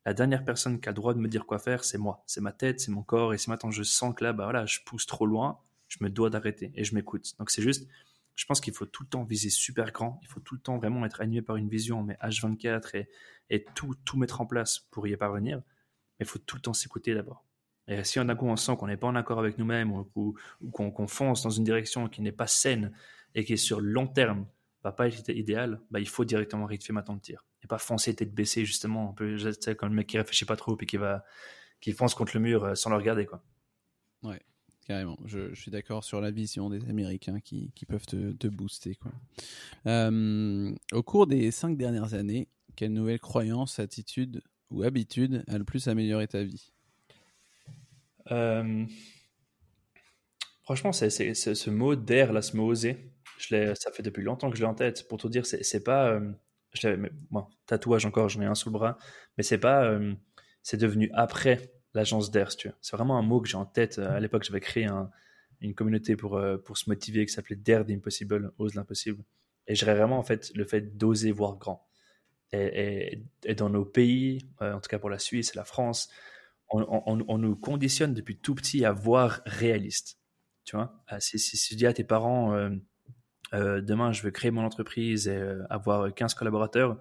[0.06, 2.22] la dernière personne qui a le droit de me dire quoi faire, c'est moi.
[2.28, 3.34] C'est ma tête, c'est mon corps.
[3.34, 5.58] Et si maintenant je sens que là, bah voilà, je pousse trop loin,
[5.88, 7.32] je me dois d'arrêter et je m'écoute.
[7.40, 7.88] Donc, c'est juste,
[8.42, 10.20] je pense qu'il faut tout le temps viser super grand.
[10.24, 13.06] Il faut tout le temps vraiment être animé par une vision, mais H24
[13.52, 15.58] et, tout, tout mettre en place pour y parvenir.
[16.18, 17.46] Mais il faut tout le temps s'écouter d'abord.
[17.88, 20.36] Et si d'un coup on sent qu'on n'est pas en accord avec nous-mêmes ou,
[20.72, 22.92] qu'on fonce dans une direction qui n'est pas saine
[23.36, 24.48] et qui est sur long terme,
[24.84, 27.46] va pas être idéal, bah, il faut directement rectifier ma temps de tir.
[27.64, 30.86] Et pas foncer tête baissée, justement, un comme le mec qui réfléchit pas trop et
[30.88, 31.24] qui va,
[31.80, 33.44] qui fonce contre le mur euh, sans le regarder, quoi.
[34.24, 34.42] Ouais.
[34.86, 35.18] Carrément.
[35.26, 38.98] Je, suis d'accord sur la vision des Américains qui, peuvent te, te, booster.
[39.86, 45.64] Euh, au cours des cinq dernières années, quelle nouvelle croyance, attitude ou habitude a le
[45.64, 46.72] plus amélioré ta vie?
[48.32, 48.86] Euh,
[50.64, 54.76] Franchement, c'est, ce mot d'air, oser, je ça fait depuis longtemps que je l'ai en
[54.76, 55.08] tête.
[55.08, 56.12] Pour tout dire, c'est, pas.
[56.12, 56.32] Euh,
[56.74, 58.98] je bon, tatouage encore, j'en ai un sous le bras,
[59.38, 60.00] mais c'est pas.
[60.64, 62.74] c'est devenu après l'agence d'air, tu veux.
[62.82, 64.00] C'est vraiment un mot que j'ai en tête.
[64.00, 64.88] À l'époque, j'avais créé
[65.62, 69.24] une communauté pour, euh, pour se motiver qui s'appelait Dare the Impossible, Ose l'impossible.
[69.68, 71.88] Et je vraiment en fait le fait d'oser voir grand.
[72.54, 76.10] Et, et, dans nos pays, euh, en tout cas pour la Suisse et la France,
[76.70, 80.18] on, on, nous conditionne depuis tout petit à voir réaliste.
[80.66, 82.54] Tu vois, ah, si, si, tu dis à tes parents,
[83.54, 86.98] euh, demain je veux créer mon entreprise et avoir 15 collaborateurs,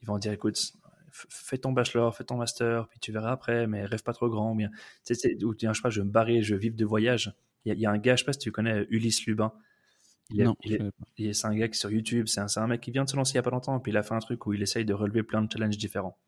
[0.00, 0.74] ils vont dire écoute,
[1.14, 4.52] fais ton bachelor, fais ton master, puis tu verras après, mais rêve pas trop grand.
[4.52, 4.70] Ou bien,
[5.04, 7.32] tu sais, ou je sais pas, je veux me barrer, je vivre de voyage.
[7.64, 9.52] Il y, a un gars, je sais pas si tu connais Ulysse Lubin.
[10.30, 13.04] Il est, non, c'est un gars qui sur YouTube, c'est un, un, mec qui vient
[13.04, 14.52] de se lancer il y a pas longtemps, puis il a fait un truc où
[14.52, 16.18] il essaye de relever plein de challenges différents.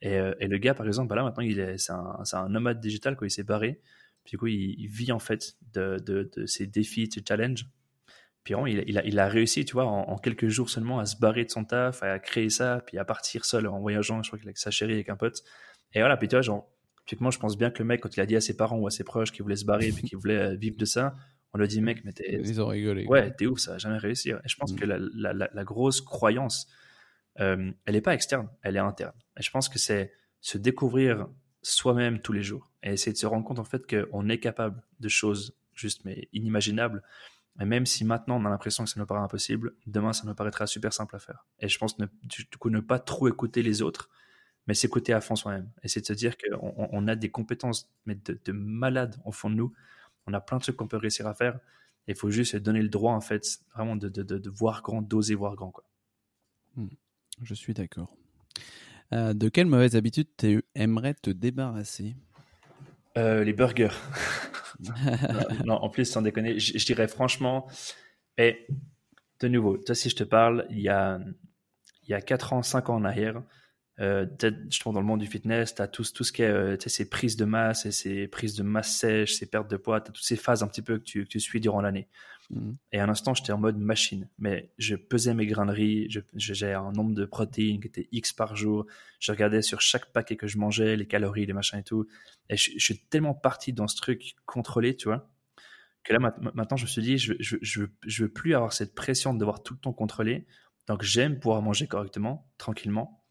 [0.00, 2.48] Et, euh, et le gars, par exemple, bah là maintenant, il est, c'est un, un,
[2.48, 3.80] nomade digital, quoi, il s'est barré.
[4.24, 7.66] Puis du coup, il, vit en fait de, de, de ses défis, de ses challenges.
[8.44, 11.16] Puis il, il, a, il, a, réussi, tu vois, en, quelques jours seulement à se
[11.16, 14.38] barrer de son taf, à créer ça, puis à partir seul en voyageant, je crois
[14.38, 15.42] qu'il avec sa chérie, avec un pote.
[15.94, 16.68] Et voilà, puis tu vois, genre,
[17.06, 18.86] typiquement, je pense bien que le mec, quand il a dit à ses parents ou
[18.86, 21.14] à ses proches qu'il voulait se barrer, puis qu'il voulait euh, vivre de ça,
[21.54, 22.40] on lui a dit, mec, mais t'es.
[22.42, 23.06] Ils ont rigolé.
[23.06, 24.40] Ouais, t'es ouf, ça va jamais réussir.
[24.44, 24.76] Et je pense mm.
[24.76, 26.66] que la, la, la, grosse croyance,
[27.38, 29.14] euh, elle n'est pas externe, elle est interne.
[29.38, 31.28] Et je pense que c'est se découvrir
[31.62, 34.82] soi-même tous les jours et essayer de se rendre compte en fait qu'on est capable
[34.98, 37.02] de choses juste mais inimaginables
[37.60, 40.34] et même si maintenant on a l'impression que ça nous paraît impossible, demain ça nous
[40.34, 41.46] paraîtra super simple à faire.
[41.60, 44.08] Et je pense ne, du coup ne pas trop écouter les autres,
[44.66, 45.70] mais s'écouter à fond soi-même.
[45.82, 49.32] Et c'est de se dire qu'on on a des compétences mais de, de malades au
[49.32, 49.72] fond de nous.
[50.26, 51.58] On a plein de trucs qu'on peut réussir à faire.
[52.08, 55.54] Il faut juste se donner le droit en fait vraiment de, voir grand, d'oser voir
[55.54, 55.70] grand.
[55.70, 55.84] Quoi.
[56.76, 56.88] Hmm.
[57.42, 58.16] Je suis d'accord.
[59.12, 62.16] Euh, de quelle mauvaise habitude tu aimerais te débarrasser?
[63.18, 63.96] Euh, Les burgers.
[65.64, 67.68] non, en plus, sans déconner, je, dirais franchement,
[68.38, 68.66] et
[69.40, 71.20] de nouveau, toi, si je te parle, il y a,
[72.02, 73.42] il y a 4 ans, 5 ans en arrière,
[74.00, 74.26] euh,
[74.70, 77.08] justement dans le monde du fitness, tu as tout, tout ce qui est euh, ces
[77.08, 80.12] prises de masse et ces prises de masse sèche, ces pertes de poids, tu as
[80.12, 82.08] toutes ces phases un petit peu que tu, que tu suis durant l'année.
[82.50, 82.76] Mhm.
[82.92, 86.72] Et à un instant, j'étais en mode machine, mais je pesais mes graineries, je, j'ai
[86.72, 88.86] un nombre de protéines qui était X par jour,
[89.20, 92.08] je regardais sur chaque paquet que je mangeais, les calories, les machins et tout.
[92.48, 95.30] Et je, suis tellement parti dans ce truc contrôlé, tu vois,
[96.02, 98.94] que là maintenant je me suis dit, je, je, je, je veux plus avoir cette
[98.94, 100.46] pression de devoir tout le temps contrôler.
[100.88, 103.21] Donc j'aime pouvoir manger correctement, tranquillement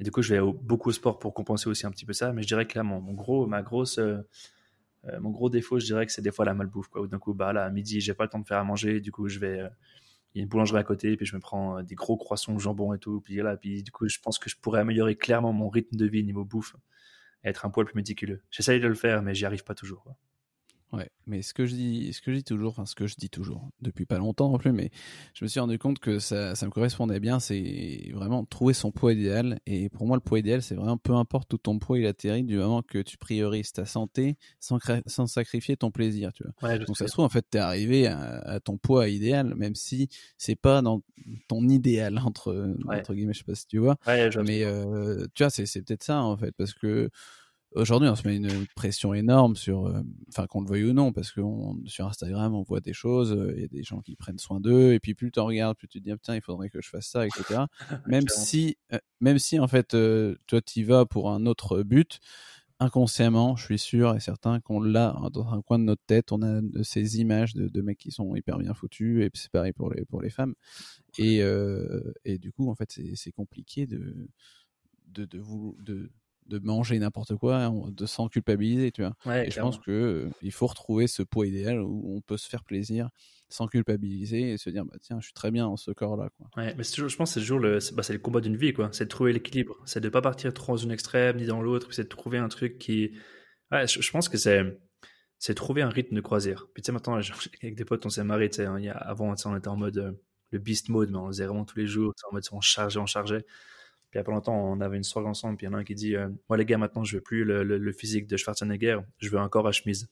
[0.00, 2.32] et du coup, je vais beaucoup au sport pour compenser aussi un petit peu ça.
[2.32, 4.18] Mais je dirais que là, mon, gros, ma grosse, euh,
[5.06, 6.88] euh, mon gros défaut, je dirais que c'est des fois la malbouffe.
[6.88, 7.06] Quoi.
[7.08, 9.00] D'un coup, bah là, à midi, j'ai pas le temps de faire à manger.
[9.00, 9.68] Du coup, je vais, euh,
[10.34, 12.58] il y a une boulangerie à côté, puis je me prends des gros croissants au
[12.58, 13.20] jambon et tout.
[13.20, 16.06] Puis là, puis du coup, je pense que je pourrais améliorer clairement mon rythme de
[16.06, 16.76] vie niveau bouffe
[17.42, 18.42] et être un poil plus méticuleux.
[18.50, 20.04] J'essaye de le faire, mais j'y arrive pas toujours.
[20.92, 23.14] Ouais, mais ce que je dis, ce que je dis toujours, enfin ce que je
[23.16, 24.90] dis toujours, depuis pas longtemps non plus, mais
[25.34, 28.90] je me suis rendu compte que ça, ça me correspondait bien, c'est vraiment trouver son
[28.90, 29.60] poids idéal.
[29.66, 32.42] Et pour moi, le poids idéal, c'est vraiment peu importe où ton poids il atterrit,
[32.42, 36.78] du moment que tu priorises ta santé sans, sans sacrifier ton plaisir, tu vois.
[36.78, 40.08] Donc ça se trouve en fait, t'es arrivé à, ton poids idéal, même si
[40.38, 41.02] c'est pas dans
[41.48, 43.98] ton idéal entre entre guillemets, je sais pas si tu vois.
[44.06, 47.10] mais euh, tu vois, c'est c'est peut-être ça en fait, parce que
[47.74, 51.12] aujourd'hui on se met une pression énorme sur euh, enfin qu'on le veuille ou non
[51.12, 51.40] parce que
[51.86, 54.60] sur Instagram on voit des choses euh, il y a des gens qui prennent soin
[54.60, 56.70] d'eux et puis plus tu en regardes plus tu te dis ah, putain il faudrait
[56.70, 57.64] que je fasse ça etc
[58.06, 59.88] même si euh, même si en fait
[60.46, 62.20] toi tu y vas pour un autre but
[62.80, 66.30] inconsciemment je suis sûr et certain qu'on l'a dans un coin de notre tête.
[66.30, 69.72] On a ces images de, de mecs qui sont hyper bien foutus et c'est pareil
[69.72, 70.54] pour les pour les femmes.
[71.18, 71.40] Et
[72.24, 74.28] et du coup en fait c'est compliqué de
[75.08, 76.10] de de, vous, de
[76.48, 79.44] de manger n'importe quoi hein, de sans culpabiliser tu vois.
[79.44, 82.48] Et je pense que euh, il faut retrouver ce poids idéal où on peut se
[82.48, 83.10] faire plaisir
[83.48, 86.30] sans culpabiliser et se dire bah tiens je suis très bien dans ce corps là
[86.36, 86.48] quoi.
[86.56, 88.88] Ouais mais toujours, je pense c'est toujours le bah, c'est le combat d'une vie quoi.
[88.92, 89.76] C'est de trouver l'équilibre.
[89.84, 91.92] C'est de pas partir trop dans une extrême ni dans l'autre.
[91.92, 93.12] C'est de trouver un truc qui
[93.72, 94.78] ouais je, pense que c'est
[95.38, 96.66] c'est trouver un rythme de croisière.
[96.74, 97.14] Puis tu sais maintenant
[97.62, 100.12] avec des potes on s'est marré tu sais hein, avant on était en mode euh,
[100.50, 102.12] le beast mode mais on faisait vraiment tous les jours.
[102.30, 103.44] En mode on chargeait on chargeait
[104.10, 105.76] puis il y a pas longtemps, on avait une soirée ensemble, puis il y en
[105.76, 108.26] a un qui dit euh, Moi, les gars, maintenant, je veux plus le, le, physique
[108.26, 110.08] de Schwarzenegger, je veux un corps à chemise.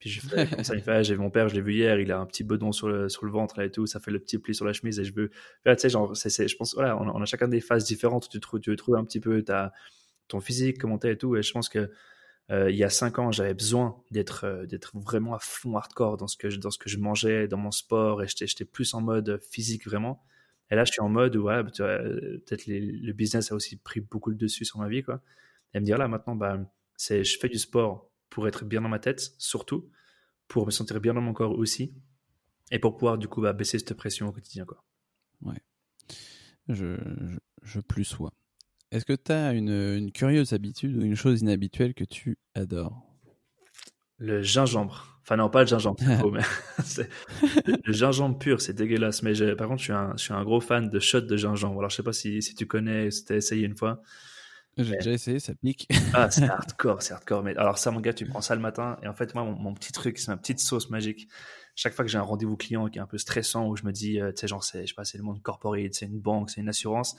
[0.00, 2.26] Puis comme ça, il fait J'ai mon père, je l'ai vu hier, il a un
[2.26, 4.54] petit bedon sur le, sur le ventre là et tout, ça fait le petit pli
[4.54, 5.30] sur la chemise et je veux.
[5.30, 8.70] tu sais, genre, je pense, voilà, on a, chacun des phases différentes, tu, trouves, tu
[8.70, 9.72] veux trouver un petit peu ta,
[10.26, 11.90] ton physique, comment t'es et tout, et je pense que
[12.50, 16.16] Euh, il y a cinq ans, j'avais besoin d'être euh, d'être vraiment à fond hardcore
[16.16, 18.94] dans ce que je, dans ce que je mangeais, dans mon sport, et j'étais plus
[18.94, 20.22] en mode physique vraiment.
[20.70, 24.30] Et là, je suis en mode où voilà, peut-être le business a aussi pris beaucoup
[24.30, 25.22] le dessus sur ma vie, quoi.
[25.74, 26.60] Et me dire là maintenant, bah,
[26.96, 29.90] c'est je fais du sport pour être bien dans ma tête, surtout
[30.46, 31.94] pour me sentir bien dans mon corps aussi,
[32.70, 34.84] et pour pouvoir du coup bah, baisser cette pression au quotidien, quoi.
[35.42, 35.60] Ouais.
[36.68, 38.32] Je, je, je plus sois.
[38.90, 43.07] Est-ce que tu as une, une, curieuse habitude ou une chose inhabituelle que tu adores?
[44.18, 45.20] Le gingembre.
[45.22, 46.00] Enfin non, pas le gingembre,
[46.32, 46.40] mais
[47.84, 49.22] le gingembre pur, c'est dégueulasse.
[49.22, 51.78] Mais par contre, je suis, un, je suis un gros fan de shots de gingembre.
[51.78, 54.02] Alors je sais pas si, si tu connais, si tu as essayé une fois.
[54.78, 55.88] J'ai déjà essayé, ça pique.
[56.14, 57.42] ah, c'est hardcore, c'est hardcore.
[57.42, 58.96] Mais alors ça, mon gars, tu prends ça le matin.
[59.02, 61.28] Et en fait, moi, mon, petit truc, c'est ma petite sauce magique.
[61.74, 63.92] Chaque fois que j'ai un rendez-vous client qui est un peu stressant, où je me
[63.92, 66.20] dis, euh, tu sais, genre, c'est, je sais pas, c'est le monde corporate, c'est une
[66.20, 67.16] banque, c'est une assurance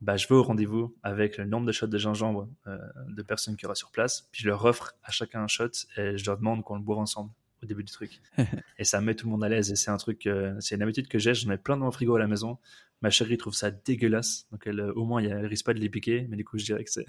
[0.00, 2.78] bah, je vais au rendez-vous avec le nombre de shots de gingembre euh,
[3.08, 6.16] de personnes qui aura sur place, puis je leur offre à chacun un shot et
[6.16, 7.30] je leur demande qu'on le boive ensemble
[7.62, 8.20] au début du truc.
[8.78, 10.82] et ça met tout le monde à l'aise et c'est un truc, euh, c'est une
[10.82, 11.34] habitude que j'ai.
[11.34, 12.58] J'en ai plein dans mon frigo à la maison.
[13.02, 16.26] Ma chérie trouve ça dégueulasse, donc elle, au moins elle risque pas de les piquer,
[16.28, 17.06] mais du coup je dirais que c'est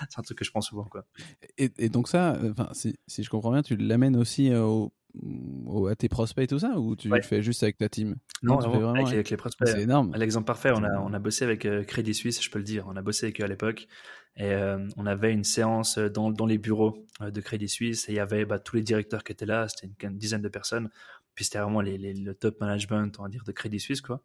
[0.16, 1.04] un truc que je prends souvent quoi.
[1.56, 4.92] Et, et donc ça, enfin si, si, je comprends bien, tu l'amènes aussi euh, au
[5.88, 8.16] à tes prospects et tout ça ou tu le fais juste avec ta team?
[8.42, 9.68] Non, vraiment, avec, les prospects.
[9.68, 10.12] C'est énorme.
[10.16, 12.86] L'exemple parfait, on a, on a bossé avec euh, Crédit Suisse, je peux le dire.
[12.88, 13.88] On a bossé avec eux à l'époque
[14.36, 18.12] et euh, on avait une séance dans, dans les bureaux euh, de Crédit Suisse et
[18.12, 20.90] il y avait bah, tous les directeurs qui étaient là, c'était une, dizaine de personnes.
[21.38, 24.24] Puis c'était vraiment les, le top management, on va dire, de Crédit Suisse, quoi.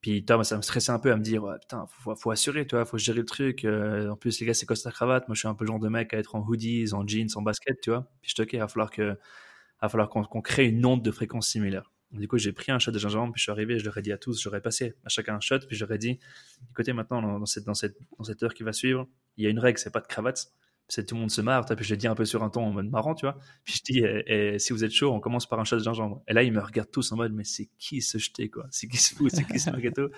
[0.00, 2.74] Puis toi, ça me stressait un peu à me dire, putain, faut, faut assurer, tu
[2.74, 3.66] vois, faut gérer le truc.
[3.66, 5.28] en plus, les gars, c'est Costa Cravate.
[5.28, 7.28] Moi, je suis un peu le genre de mec à être en hoodies, en jeans,
[7.34, 8.10] en basket, tu vois.
[8.22, 9.14] Puis je te ok, il va falloir que
[9.88, 11.92] falloir qu'on crée une onde de fréquence similaire.
[12.12, 14.02] Du coup, j'ai pris un shot de gingembre, puis je suis arrivé, je leur ai
[14.02, 16.20] dit à tous, j'aurais passé à chacun un shot, puis j'aurais dit,
[16.70, 19.50] écoutez, maintenant, dans cette, dans, cette, dans cette heure qui va suivre, il y a
[19.50, 20.52] une règle, c'est pas de cravate,
[20.88, 22.72] tout le monde se marre, puis je l'ai dit un peu sur un ton en
[22.72, 23.38] mode marrant, tu vois.
[23.64, 25.64] Puis je dis, et, eh, et, eh, si vous êtes chaud, on commence par un
[25.64, 26.22] shot de gingembre.
[26.28, 28.66] Et là, ils me regardent tous en mode, mais c'est qui se jeter, quoi?
[28.70, 30.10] C'est qui se fout C'est qui ce gâteau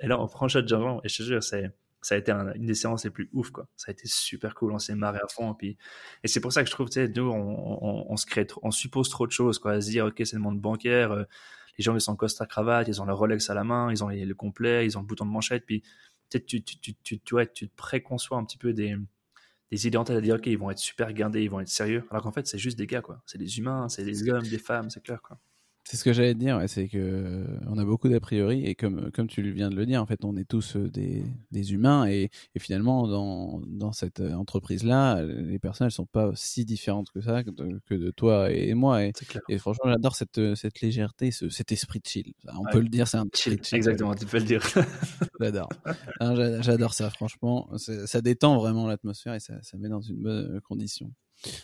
[0.00, 1.70] Et là, on prend un shot de gingembre, et je te jure, c'est
[2.04, 3.66] ça a été une des séances les plus ouf, quoi.
[3.76, 5.54] Ça a été super cool, on s'est marré à fond.
[5.54, 5.78] Puis...
[6.22, 8.70] Et c'est pour ça que je trouve, tu sais, nous, on, on, se crée, on
[8.70, 11.24] suppose trop de choses, quoi, à se dire, ok, c'est le monde bancaire, euh,
[11.78, 14.08] les gens, ils sont costard cravate, ils ont leur Rolex à la main, ils ont
[14.08, 15.82] le complet, ils ont le bouton de manchette, puis
[16.28, 18.96] peut-être tu, tu, tu, tu, tu, tu te préconçois un petit peu des,
[19.74, 21.68] des idées en tête à dire, ok, ils vont être super gardés, ils vont être
[21.68, 23.20] sérieux, alors qu'en fait, c'est juste des gars, quoi.
[23.26, 25.38] C'est des humains, c'est des hommes, des femmes, c'est clair, quoi.
[25.86, 28.74] C'est ce que j'allais te dire, c'est que euh, on a beaucoup d'a priori et
[28.74, 31.74] comme comme tu viens de le dire, en fait, on est tous euh, des, des
[31.74, 36.32] humains et, et, finalement dans dans cette euh, entreprise là, les personnes elles sont pas
[36.36, 39.12] si différentes que ça que de, toi et moi et,
[39.50, 42.32] et franchement j'adore cette cette légèreté, ce, cet esprit de chill.
[42.48, 43.60] On peut le dire, c'est un chill.
[43.72, 44.62] Exactement, tu peux le dire.
[45.40, 45.68] j'adore.
[46.62, 51.12] J'adore ça, franchement, ça détend vraiment l'atmosphère et ça ça met dans une bonne condition.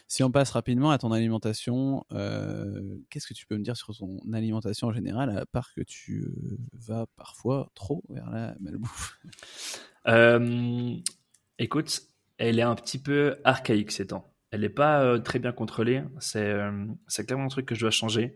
[0.06, 3.96] Si on passe rapidement à ton alimentation, euh, qu'est-ce que tu peux me dire sur
[3.96, 9.18] ton alimentation en général, à part que tu euh, vas parfois trop vers la malbouffe?
[10.08, 10.96] Euh,
[11.58, 12.00] Écoute,
[12.38, 14.32] elle est un petit peu archaïque ces temps.
[14.50, 16.02] Elle n'est pas très bien contrôlée.
[16.20, 16.56] C'est
[17.26, 18.34] clairement un truc que je dois changer.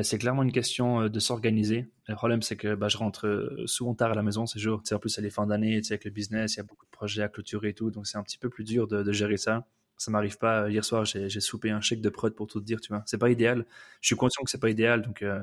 [0.00, 1.90] c'est clairement une question de s'organiser.
[2.08, 4.82] Le problème, c'est que bah, je rentre souvent tard à la maison ces jours.
[4.90, 7.22] en plus, c'est les fins d'année, avec le business, il y a beaucoup de projets
[7.22, 7.90] à clôturer et tout.
[7.90, 9.66] Donc, c'est un petit peu plus dur de gérer ça
[10.02, 10.68] ça m'arrive pas.
[10.68, 13.02] Hier soir, j'ai soupé un chèque de prod pour tout te dire, tu vois.
[13.06, 13.66] C'est pas idéal.
[14.00, 15.42] Je suis conscient que c'est pas idéal, donc euh,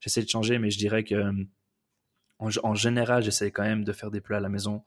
[0.00, 1.32] j'essaie de changer, mais je dirais que
[2.38, 4.82] en, général, j'essaie quand même de faire des plats à la maison.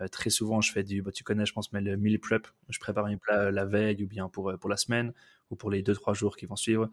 [0.00, 2.46] Euh, très souvent, je fais du, bah, tu connais, je pense, mais le meal prep.
[2.68, 5.12] Je prépare mes plats la veille ou bien pour, euh, pour la semaine
[5.50, 6.88] ou pour les deux trois jours qui vont suivre.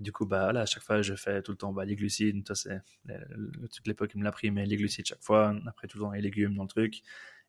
[0.00, 2.44] Du coup, bah là, à chaque fois, je fais tout le temps bah, les glucides.
[2.44, 5.54] Toute l'époque qui me l'a pris, mais les glucides chaque fois.
[5.66, 7.02] Après, tout le temps les légumes dans le truc.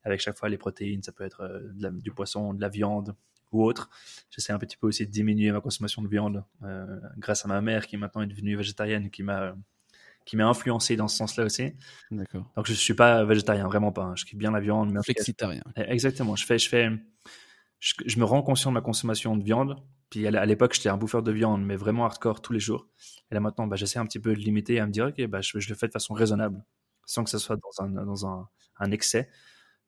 [0.04, 3.16] Avec chaque fois les protéines, ça peut être du poisson, de la viande,
[3.52, 3.90] ou autre.
[4.30, 6.86] J'essaie un petit peu aussi de diminuer ma consommation de viande euh,
[7.18, 9.54] grâce à ma mère qui maintenant est devenue végétarienne, qui m'a
[10.24, 11.72] qui m'a influencé dans ce sens-là aussi.
[12.10, 12.44] D'accord.
[12.54, 14.02] Donc je suis pas végétarien, vraiment pas.
[14.02, 14.14] Hein.
[14.14, 14.92] Je kiffe bien la viande.
[14.92, 15.62] Mais Flexitarien.
[15.74, 16.36] Eh, exactement.
[16.36, 16.90] Je fais, je fais,
[17.80, 19.82] je, me rends conscient de ma consommation de viande.
[20.10, 22.88] Puis à l'époque, j'étais un bouffeur de viande, mais vraiment hardcore tous les jours.
[23.30, 25.26] Et là maintenant, bah, j'essaie un petit peu de limiter et à me dire, ok,
[25.28, 26.62] bah, je, je, le fais de façon raisonnable,
[27.06, 28.48] sans que ce soit dans un, dans un,
[28.80, 29.30] un excès.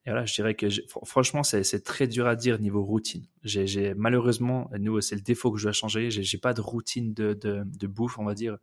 [0.07, 0.67] Et voilà, je dirais que
[1.05, 3.27] franchement, c'est très dur à dire niveau routine.
[3.45, 6.11] J'ai malheureusement, nous, c'est le défaut que je dois changer.
[6.11, 8.57] J'ai pas de routine de, bouffe, on va dire,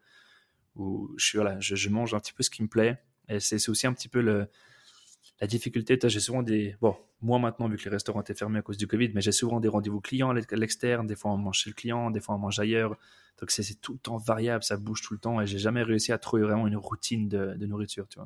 [0.75, 2.97] où je mange un petit peu ce qui me plaît.
[3.29, 5.99] Et c'est aussi un petit peu la difficulté.
[6.03, 8.87] J'ai souvent des bon, moi maintenant vu que les restaurants étaient fermés à cause du
[8.87, 11.05] Covid, mais j'ai souvent des rendez-vous clients à l'externe.
[11.05, 12.97] Des fois, on mange chez le client, des fois, on mange ailleurs.
[13.39, 15.39] Donc c'est tout le temps variable, ça bouge tout le temps.
[15.39, 18.19] Et j'ai jamais réussi à trouver vraiment une routine de, nourriture, tu.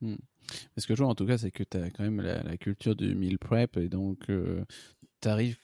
[0.00, 0.16] Hmm.
[0.76, 2.94] Ce que je vois en tout cas, c'est que tu as quand même la, culture
[2.94, 4.64] du meal prep et donc euh,
[5.22, 5.56] tu arrives,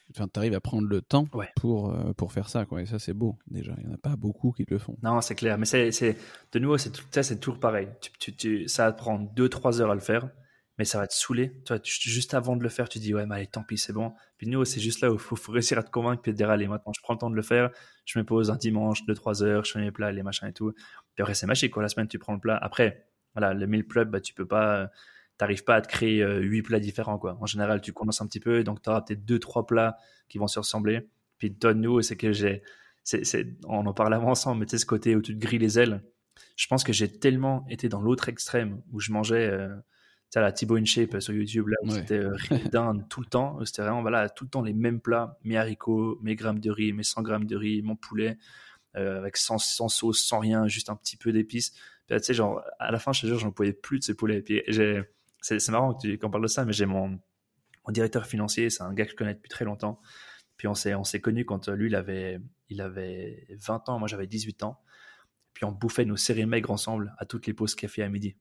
[0.55, 1.49] à prendre le temps Ouais.
[1.55, 2.65] pour, euh, pour faire ça.
[2.65, 2.81] Quoi.
[2.81, 3.73] Et ça, c'est beau, déjà.
[3.77, 4.97] Il n'y en a pas beaucoup qui le font.
[5.03, 5.57] Non, c'est clair.
[5.59, 6.17] Mais c'est, c'est-
[6.51, 7.87] de nouveau, c'est tout- ça, c'est toujours pareil.
[8.01, 10.27] Tu, tu- tu- ça va te prendre 2-3 heures à le faire,
[10.79, 11.61] mais ça va te saouler.
[11.65, 13.93] Toi, tu- juste avant de le faire, tu dis, ouais, mais allez, tant pis, c'est
[13.93, 14.13] bon.
[14.37, 16.37] Puis nous, c'est juste là où il faut, faut réussir à te convaincre puis te
[16.37, 17.69] dire, allez, maintenant, je prends le temps de le faire.
[18.05, 20.71] Je me pose un dimanche, 2-3 heures, je fais mes plats, les machins et tout.
[20.71, 21.83] Puis après, c'est magique, quoi.
[21.83, 22.57] La semaine, tu prends le plat.
[22.57, 24.91] Après, voilà, le meal prep, bah, tu peux pas,
[25.37, 27.37] t'arrives pas à te créer euh, 8 plats différents, quoi.
[27.41, 29.97] En général, tu commences un petit peu, donc tu auras peut-être 2-3 plats
[30.29, 31.07] qui vont se ressembler.
[31.37, 32.61] Puis toi, nous, c'est que j'ai,
[33.03, 35.39] c'est, c'est- on en parle avant ensemble, mais tu sais, ce côté où tu te
[35.39, 36.03] grilles les ailes,
[36.55, 40.41] je pense que j'ai tellement été dans l'autre extrême où je mangeais, euh, tu sais,
[40.41, 41.99] la Thibaut Shape sur YouTube, là, où Ouais.
[41.99, 42.33] c'était euh,
[42.71, 46.19] d'Inde tout le temps, c'était vraiment, voilà, tout le temps les mêmes plats, mes haricots,
[46.21, 48.37] mes grammes de riz, mes 100 grammes de riz, mon poulet,
[48.95, 51.71] euh, avec sans, sans sauce, sans rien, juste un petit peu d'épices.
[52.07, 54.15] Puis, tu sais, genre, à la fin, je te jure, j'en pouvais plus de ces
[54.15, 54.41] poulets.
[54.41, 54.61] Puis,
[55.41, 57.19] c'est, marrant qu'on parle de ça, mais j'ai mon,
[57.87, 59.99] mon directeur financier, c'est un gars que je connais depuis très longtemps.
[60.57, 62.39] Puis on s'est, on s'est connus quand euh, lui, il avait,
[62.69, 64.79] il avait 20 ans, moi j'avais 18 ans.
[65.53, 68.37] Puis on bouffait nos séries maigres ensemble à toutes les pauses café à midi.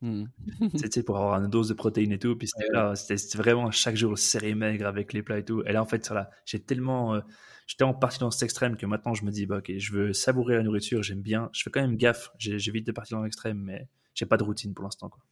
[0.00, 2.36] Tu sais, pour avoir une dose de protéines et tout.
[2.36, 5.62] Puis c'était, là, c'était, c'était vraiment chaque jour série maigre avec les plats et tout.
[5.64, 7.20] Et là, en fait, là, j'ai tellement, euh,
[7.66, 10.12] j'étais en partie dans cet extrême que maintenant je me dis, bah, ok, je veux
[10.12, 11.48] savourer la nourriture, j'aime bien.
[11.52, 14.74] Je fais quand même gaffe, j'évite de partir dans l'extrême, mais j'ai pas de routine
[14.74, 15.08] pour l'instant.
[15.08, 15.22] Quoi.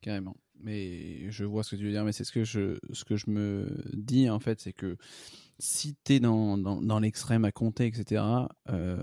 [0.00, 0.36] Carrément.
[0.60, 3.16] Mais je vois ce que tu veux dire, mais c'est ce que je, ce que
[3.16, 4.96] je me dis en fait, c'est que
[5.58, 8.22] si tu es dans, dans, dans l'extrême à compter, etc.,
[8.68, 8.96] euh,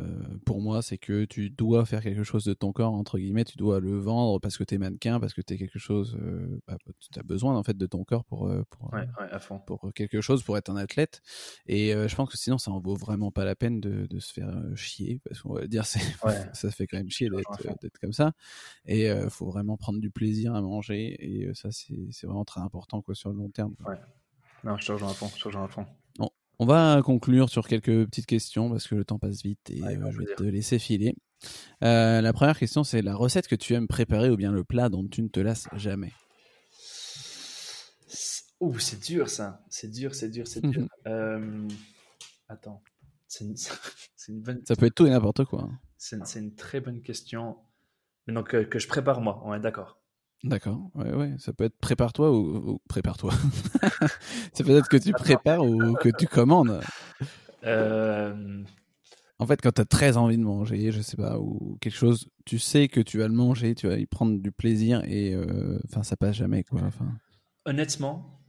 [0.46, 3.58] pour moi, c'est que tu dois faire quelque chose de ton corps, entre guillemets, tu
[3.58, 6.62] dois le vendre parce que tu es mannequin, parce que tu es quelque chose, euh,
[6.68, 6.78] bah,
[7.12, 9.60] tu as besoin en fait de ton corps pour, euh, pour, Ouais, ouais, à fond.
[9.60, 11.22] pour quelque chose, pour être un athlète.
[11.68, 14.20] Et euh, je pense que sinon, ça en vaut vraiment pas la peine de, de
[14.20, 15.86] se faire chier, parce qu'on va dire,
[16.26, 16.36] Ouais.
[16.54, 18.34] ça fait quand même chier d'être, comme ça.
[18.86, 21.16] Et il faut vraiment prendre du plaisir à manger.
[21.20, 23.76] Et ça, c'est, c'est vraiment très important quoi, sur le long terme.
[23.84, 23.96] quoi.
[24.64, 25.86] Non, je te rejoins à fond, je te rejoins à fond.
[26.62, 29.98] On va conclure sur quelques petites questions parce que le temps passe vite et Ouais,
[29.98, 31.16] euh, je vais te laisser filer.
[31.84, 34.88] Euh, la première question, c'est la recette que tu aimes préparer ou bien le plat
[34.88, 36.12] dont tu ne te lasses jamais?
[38.60, 39.66] Ouh, c'est dur ça.
[39.72, 40.88] C'est dur, c'est dur, c'est dur.
[41.08, 41.68] Euh,
[42.48, 42.84] Attends.
[43.28, 43.56] C'est une...
[44.16, 44.62] c'est une bonne...
[44.68, 45.64] Ça peut être tout et n'importe quoi.
[45.64, 45.80] hein.
[45.98, 47.58] c'est une- très bonne question.
[48.28, 50.00] Mais donc, que je prépare moi, on est d'accord?
[50.44, 51.36] D'accord, ouais, ouais.
[51.38, 53.32] Ça peut être prépare-toi ou, ou- prépare-toi.
[54.54, 56.82] ça peut être que tu prépares ou que tu commandes.
[57.64, 58.64] Euh,
[59.38, 62.28] En fait, quand tu as très envie de manger, je sais pas, ou quelque chose,
[62.46, 65.80] tu sais que tu vas le manger, tu vas y prendre du plaisir et euh,
[65.86, 66.82] enfin, ça passe jamais quoi.
[66.84, 67.06] Enfin,
[67.66, 68.40] honnêtement,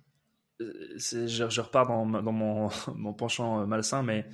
[0.63, 4.27] euh, je, je repars dans, mon, mon penchant euh, malsain, mais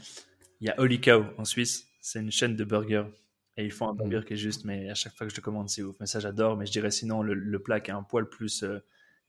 [0.61, 1.87] il y a Holy Cow en Suisse.
[2.01, 3.07] C'est une chaîne de burgers.
[3.59, 5.43] Et ils font un burger qui est juste, mais à chaque fois que je le
[5.43, 5.97] commande, c'est ouf.
[6.01, 6.57] Mais ça, j'adore.
[6.57, 8.79] Mais je dirais sinon, le, le plat qui est un poil plus euh,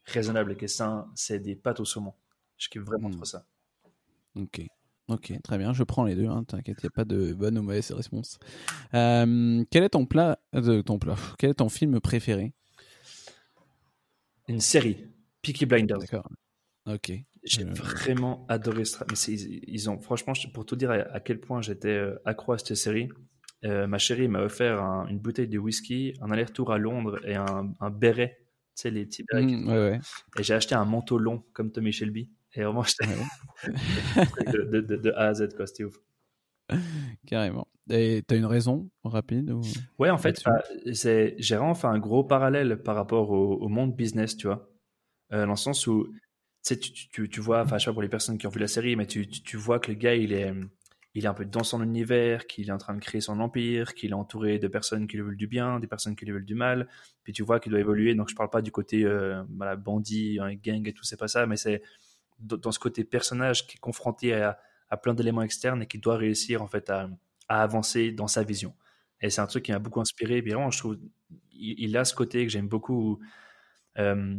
[0.06, 2.14] raisonnable et qui est sain, c'est des pâtes au saumon.
[2.58, 3.14] Je kiffe vraiment Mm.
[3.14, 3.46] trop ça.
[4.36, 4.62] ok.
[5.08, 7.58] Ok, très bien, je prends les deux, hein, t'inquiète, il n'y a pas de bonne
[7.58, 8.38] ou mauvaise réponse.
[8.94, 12.54] Euh, quel est ton plat, euh, ton plat, quel est ton film préféré?
[14.48, 15.08] Une série,
[15.42, 15.98] Peaky Blinders.
[15.98, 16.30] D'accord.
[16.86, 17.12] Ok.
[17.44, 21.20] J'ai Euh, vraiment adoré ce mais ils, ils ont franchement pour tout dire à, à
[21.20, 23.10] quel point j'étais accro à cette série
[23.66, 27.36] euh, ma chérie m'a offert un- une bouteille de whisky un aller-retour à Londres et
[27.36, 28.38] un, un béret.
[28.76, 30.00] Tu sais les petits bérets mm, ouais, ouais.
[30.38, 32.30] et j'ai acheté un manteau long comme Tommy Shelby.
[32.54, 33.06] Et vraiment j'étais
[34.54, 35.68] de, de, de- de A à Z quoi.
[35.68, 35.98] C'était ouf.
[37.28, 37.68] Carrément.
[37.90, 39.62] Et t'as une raison rapide ou...
[39.98, 43.68] ouais en fait bah, c'est j'ai vraiment fait un gros parallèle par rapport au, au
[43.68, 44.70] monde business tu vois.
[45.34, 46.08] Euh, dans le sens où
[46.66, 48.50] tu tu, tu, tu- tu vois, enfin, je sais pas pour les personnes qui ont
[48.52, 50.54] vu la série, mais tu, tu, tu vois que le gars, il est,
[51.16, 53.96] il est un peu dans son univers, qu'il est en train de créer son empire,
[53.96, 56.46] qu'il est entouré de personnes qui lui veulent du bien, des personnes qui lui veulent
[56.46, 56.88] du mal.
[57.24, 58.14] Puis tu vois qu'il doit évoluer.
[58.14, 61.28] Donc, je parle pas du côté euh, voilà, bandit, hein, gang et tout, c'est pas
[61.28, 61.82] ça, mais c'est
[62.40, 64.58] dans ce côté personnage qui est confronté à,
[65.04, 67.10] plein d'éléments externes et qui doit réussir en fait à,
[67.48, 68.74] avancer dans sa vision.
[69.22, 70.42] Et c'est un truc qui m'a beaucoup inspiré.
[70.42, 70.98] Puis vraiment, je trouve,
[71.52, 73.20] il, a ce côté que j'aime beaucoup.
[73.98, 74.38] euh,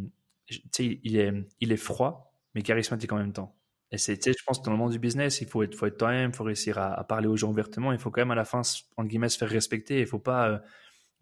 [0.79, 3.60] il est froid, mais charismatique en même temps.
[3.93, 5.75] Et c'est, tu sais, je pense que dans le monde du business, il faut être,
[5.75, 7.93] faut être toi-même, il faut réussir à, parler aux gens ouvertement.
[7.93, 8.63] Il faut quand même à la fin,
[8.97, 10.01] entre guillemets, se faire respecter.
[10.01, 10.49] Il faut pas.
[10.49, 10.59] euh,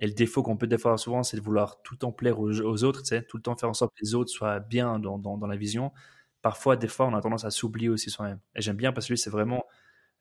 [0.01, 2.85] et le défaut qu'on peut avoir souvent, c'est de vouloir tout le temps plaire aux,
[2.85, 5.19] autres, tu sais, tout le temps faire en sorte que les autres soient bien dans,
[5.19, 5.93] dans, la vision.
[6.41, 8.39] Parfois, des fois, on a tendance à s'oublier aussi soi-même.
[8.55, 9.65] Et j'aime bien parce que lui, c'est vraiment,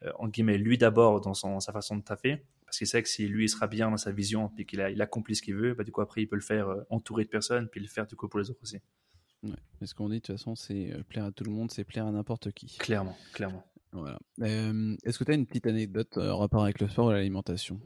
[0.04, 2.44] euh, guillemets, lui d'abord dans son, sa façon de taffer.
[2.66, 4.90] Parce qu'il sait que si lui, il sera bien dans sa vision, puis qu'il a,
[4.90, 7.24] il accomplit ce qu'il veut, bah, du coup, après, il peut le faire euh, entouré
[7.24, 8.80] de personnes, puis le faire du coup pour les autres aussi.
[9.44, 9.52] Ouais.
[9.80, 11.84] Mais ce qu'on dit de toute façon, c'est euh, plaire à tout le monde, c'est
[11.84, 12.76] plaire à n'importe qui.
[12.78, 13.64] Clairement, clairement.
[13.92, 14.20] Voilà.
[14.42, 17.12] Euh, Est-ce que tu as une petite anecdote euh, en rapport avec le sport ou
[17.12, 17.80] l'alimentation?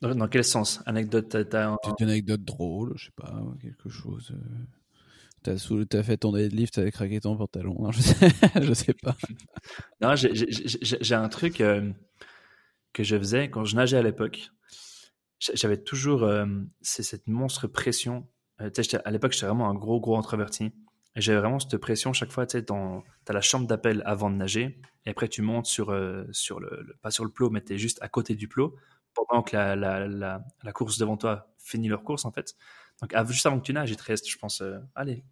[0.00, 0.80] Dans, dans quel sens?
[0.86, 4.34] Anecdote, t'as- t'as un- Petite anecdote drôle, je sais pas, quelque chose.
[5.42, 5.84] T'as sous...
[5.92, 7.76] as fait ton deadlift, t'as craqué ton pantalon.
[7.80, 8.28] Non, je, sais...
[8.62, 9.16] je sais pas.
[10.00, 11.92] non, j'ai un truc euh,
[12.92, 14.50] que je faisais quand je nageais à l'époque.
[15.38, 16.46] J'avais toujours euh,
[16.80, 18.28] cette monstre pression.
[18.62, 18.70] Euh,
[19.04, 20.72] à l'époque, j'étais vraiment un gros, gros introverti.
[21.16, 24.80] J'avais vraiment cette pression chaque fois, tu sais, t'as la chambre d'appel avant de nager,
[25.04, 28.02] et après tu montes sur, euh, sur le, pas sur le plot, mais t'es juste
[28.02, 28.74] à côté du plot,
[29.14, 32.54] pendant que la, course devant toi finit leur course, en fait.
[33.02, 35.22] Donc, juste avant que tu nages, il te reste, je pense, euh, allez,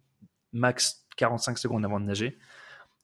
[0.53, 2.37] max 45 secondes avant de nager.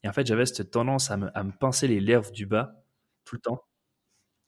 [0.04, 2.80] Et en fait, j'avais cette tendance à me, à me pincer les lèvres du bas
[3.24, 3.64] tout le temps.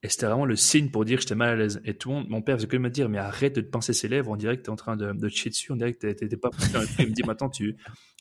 [0.03, 1.81] Et c'était vraiment le signe pour dire que j'étais mal à l'aise.
[1.85, 3.93] Et tout le monde, mon père faisait que me dire, mais arrête de te pincer
[3.93, 5.93] ses lèvres, on dirait que tu es en train de, de chier dessus, on dirait
[5.93, 6.51] que t'étais pas
[6.99, 7.77] Il me dit, maintenant, tu,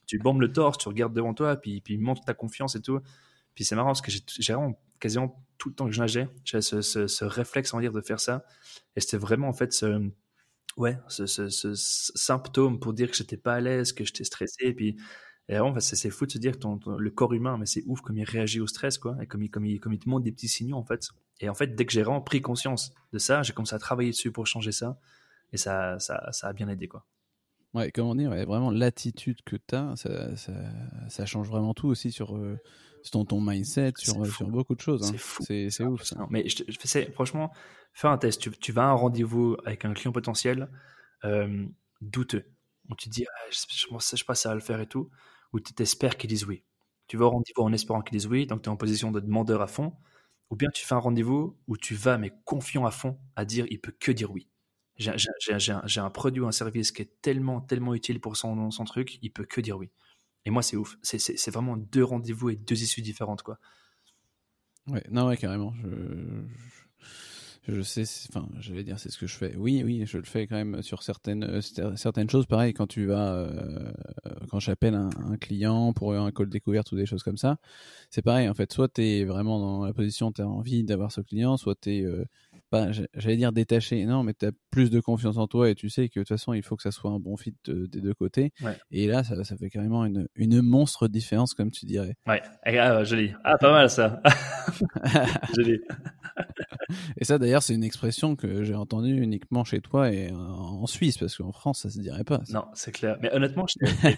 [0.06, 3.00] tu bombes le torse, tu regardes devant toi, puis, puis monte ta confiance et tout.
[3.56, 6.62] Puis c'est marrant parce que j'ai vraiment quasiment tout le temps que je nageais, j'avais
[6.62, 8.44] ce, ce, réflexe, en dire, de faire ça.
[8.96, 10.10] Et c'était vraiment, en fait, ce,
[10.78, 14.66] ouais, ce, ce, symptôme pour dire que j'étais pas à l'aise, que j'étais stressé.
[14.66, 14.98] Et puis,
[15.48, 16.68] et vraiment, c'est fou de se dire que
[16.98, 19.50] le corps humain, mais c'est ouf comme il réagit au stress, quoi, et comme il,
[19.50, 21.10] comme, il, comme il te montre des petits signaux, en fait.
[21.40, 24.12] Et en fait, dès que j'ai vraiment pris conscience de ça, j'ai commencé à travailler
[24.12, 25.00] dessus pour changer ça,
[25.52, 27.06] et ça, ça, ça a bien aidé, quoi.
[27.74, 30.54] Ouais, comment dire, vraiment l'attitude que tu as, ça, ça,
[31.08, 32.60] ça, change vraiment tout aussi sur, euh,
[33.12, 35.04] ton, ton mindset, sur, sur beaucoup de choses.
[35.04, 35.18] Hein.
[35.42, 36.04] C'est C'est ouf.
[36.04, 36.26] Ça.
[36.32, 37.52] Mais je, je, franchement,
[37.94, 38.42] fais un test.
[38.42, 40.68] Tu, tu vas à un rendez-vous avec un client potentiel
[41.26, 41.66] euh,
[42.02, 42.46] douteux,
[42.90, 45.10] où tu te dis, ah, je, ne sais pas ça va le faire et tout,
[45.54, 46.64] ou tu t'espères qu'ils disent oui.
[47.08, 49.20] Tu vas au rendez-vous en espérant qu'ils disent oui, donc tu es en position de
[49.20, 49.94] demandeur à fond,
[50.50, 53.66] ou bien tu fais un rendez-vous où tu vas, mais confiant à fond, à dire
[53.70, 54.50] il peut que dire oui
[55.00, 59.32] j'ai un, produit ou un service qui est tellement, tellement utile pour son, truc, il
[59.32, 59.89] peut que dire oui.
[60.45, 60.97] Et moi, c'est ouf.
[61.04, 63.60] C'est vraiment deux rendez-vous et deux issues différentes, quoi.
[65.10, 65.74] Non, ouais, carrément.
[65.82, 65.88] Je,
[67.84, 69.55] sais, enfin, je vais dire, c'est ce que je fais.
[69.57, 72.45] Oui, oui, je le fais quand même sur certaines, euh, certaines choses.
[72.45, 73.91] Pareil, quand tu vas, euh,
[74.49, 77.57] quand j'appelle un, un, client pour un call découverte ou des choses comme ça,
[78.09, 78.49] c'est pareil.
[78.49, 81.57] En fait, soit tu es vraiment dans la position, tu as envie d'avoir ce client,
[81.57, 82.05] soit tu es
[82.74, 85.89] euh, j'allais dire détaché, non, mais tu as plus de confiance en toi et tu
[85.89, 88.13] sais que de toute façon, il faut que ça soit un bon fit des deux
[88.13, 88.51] côtés.
[88.91, 92.15] Et là, ça, ça, fait carrément une, une monstre différence, comme tu dirais.
[92.28, 93.34] Ouais, ah, joli.
[93.43, 94.22] Ah, pas mal ça.
[95.55, 95.80] joli.
[97.17, 101.17] et ça, d'ailleurs, c'est une expression que j'ai entendue uniquement chez toi et en Suisse,
[101.17, 102.41] parce qu'en France, ça se dirait pas.
[102.49, 103.17] Non, c'est clair.
[103.22, 103.65] Mais honnêtement,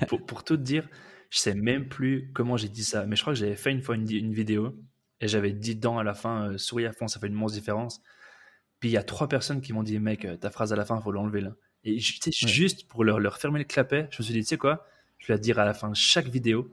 [0.07, 0.87] pour, pour, tout te dire,
[1.29, 3.05] je sais même plus comment j'ai dit ça.
[3.05, 4.75] Mais je crois que j'avais fait une fois une, une vidéo
[5.21, 7.57] et j'avais dit dedans à la fin, euh, souris à fond, ça fait une monstre
[7.57, 8.01] différence.
[8.81, 10.85] Puis il y a trois personnes qui m'ont dit, mec, euh, ta phrase à la
[10.85, 11.53] fin, il faut l'enlever là.
[11.85, 14.87] Et juste pour leur, leur, fermer le clapet, je me suis dit, tu sais quoi,
[15.19, 16.69] je vais la dire à la fin de chaque vidéo.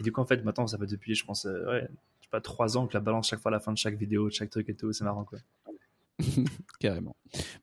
[0.00, 1.88] Et du coup, en fait, maintenant, ça fait depuis, je pense, euh, ouais,
[2.20, 3.96] je sais pas, trois ans que la balance chaque fois à la fin de chaque
[3.96, 4.92] vidéo, de chaque truc et tout.
[4.94, 5.38] C'est marrant, quoi.
[6.80, 7.14] Carrément.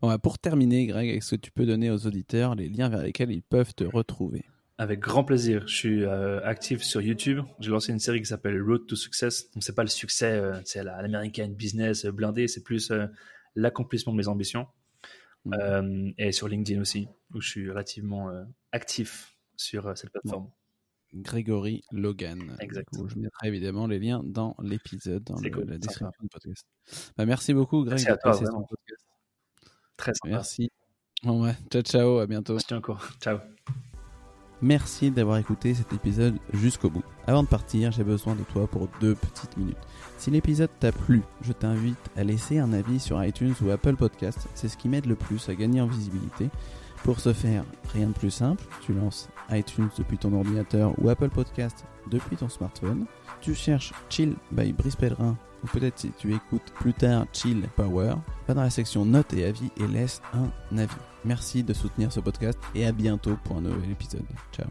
[0.02, 3.02] Bon, bah, pour terminer, Greg, est-ce que tu peux donner aux auditeurs les liens vers
[3.02, 4.46] lesquels ils peuvent te retrouver?
[4.78, 5.68] Avec grand plaisir.
[5.68, 7.42] Je suis euh, actif sur YouTube.
[7.60, 9.50] J'ai lancé une série qui s'appelle Road to Success.
[9.52, 12.92] Donc c'est pas le succès, c'est l'américaine business blindé, c'est plus
[13.60, 14.68] l'accomplissement de mes ambitions.
[15.45, 15.53] Mmh.
[15.53, 20.49] Euh, et sur LinkedIn aussi, où je suis relativement euh, actif sur euh, cette plateforme.
[21.14, 22.55] Grégory Logan.
[22.60, 23.07] Exactement.
[23.07, 26.66] Je mettrai évidemment les liens dans l'épisode, dans la description du podcast.
[27.18, 28.05] Bah, merci beaucoup, Greg.
[28.05, 28.68] Merci à toi, vraiment.
[29.97, 30.30] Très sympa.
[30.30, 30.72] Merci.
[31.24, 31.55] Bon, ouais.
[31.72, 32.20] Ciao, ciao.
[32.20, 32.57] À bientôt.
[32.60, 33.10] Je encore.
[33.20, 33.39] Ciao.
[34.62, 37.03] Merci d'avoir écouté cet épisode jusqu'au bout.
[37.26, 39.78] Avant de partir, j'ai besoin de toi pour deux petites minutes.
[40.20, 44.50] Si l'épisode t'a plu, je t'invite à laisser un avis sur iTunes ou Apple Podcast.
[44.54, 46.50] C'est ce qui m'aide le plus à gagner en visibilité.
[47.06, 47.64] Pour ce faire,
[47.94, 52.50] rien de plus simple, tu lances iTunes depuis ton ordinateur ou Apple Podcast depuis ton
[52.50, 53.06] smartphone.
[53.40, 58.16] Tu cherches Chill by Brice Pellerin ou peut-être si tu écoutes plus tard Chill Power,
[58.46, 60.92] va dans la section notes et avis et laisse un avis.
[61.24, 64.26] Merci de soutenir ce podcast et à bientôt pour un nouvel épisode.
[64.52, 64.68] Ciao.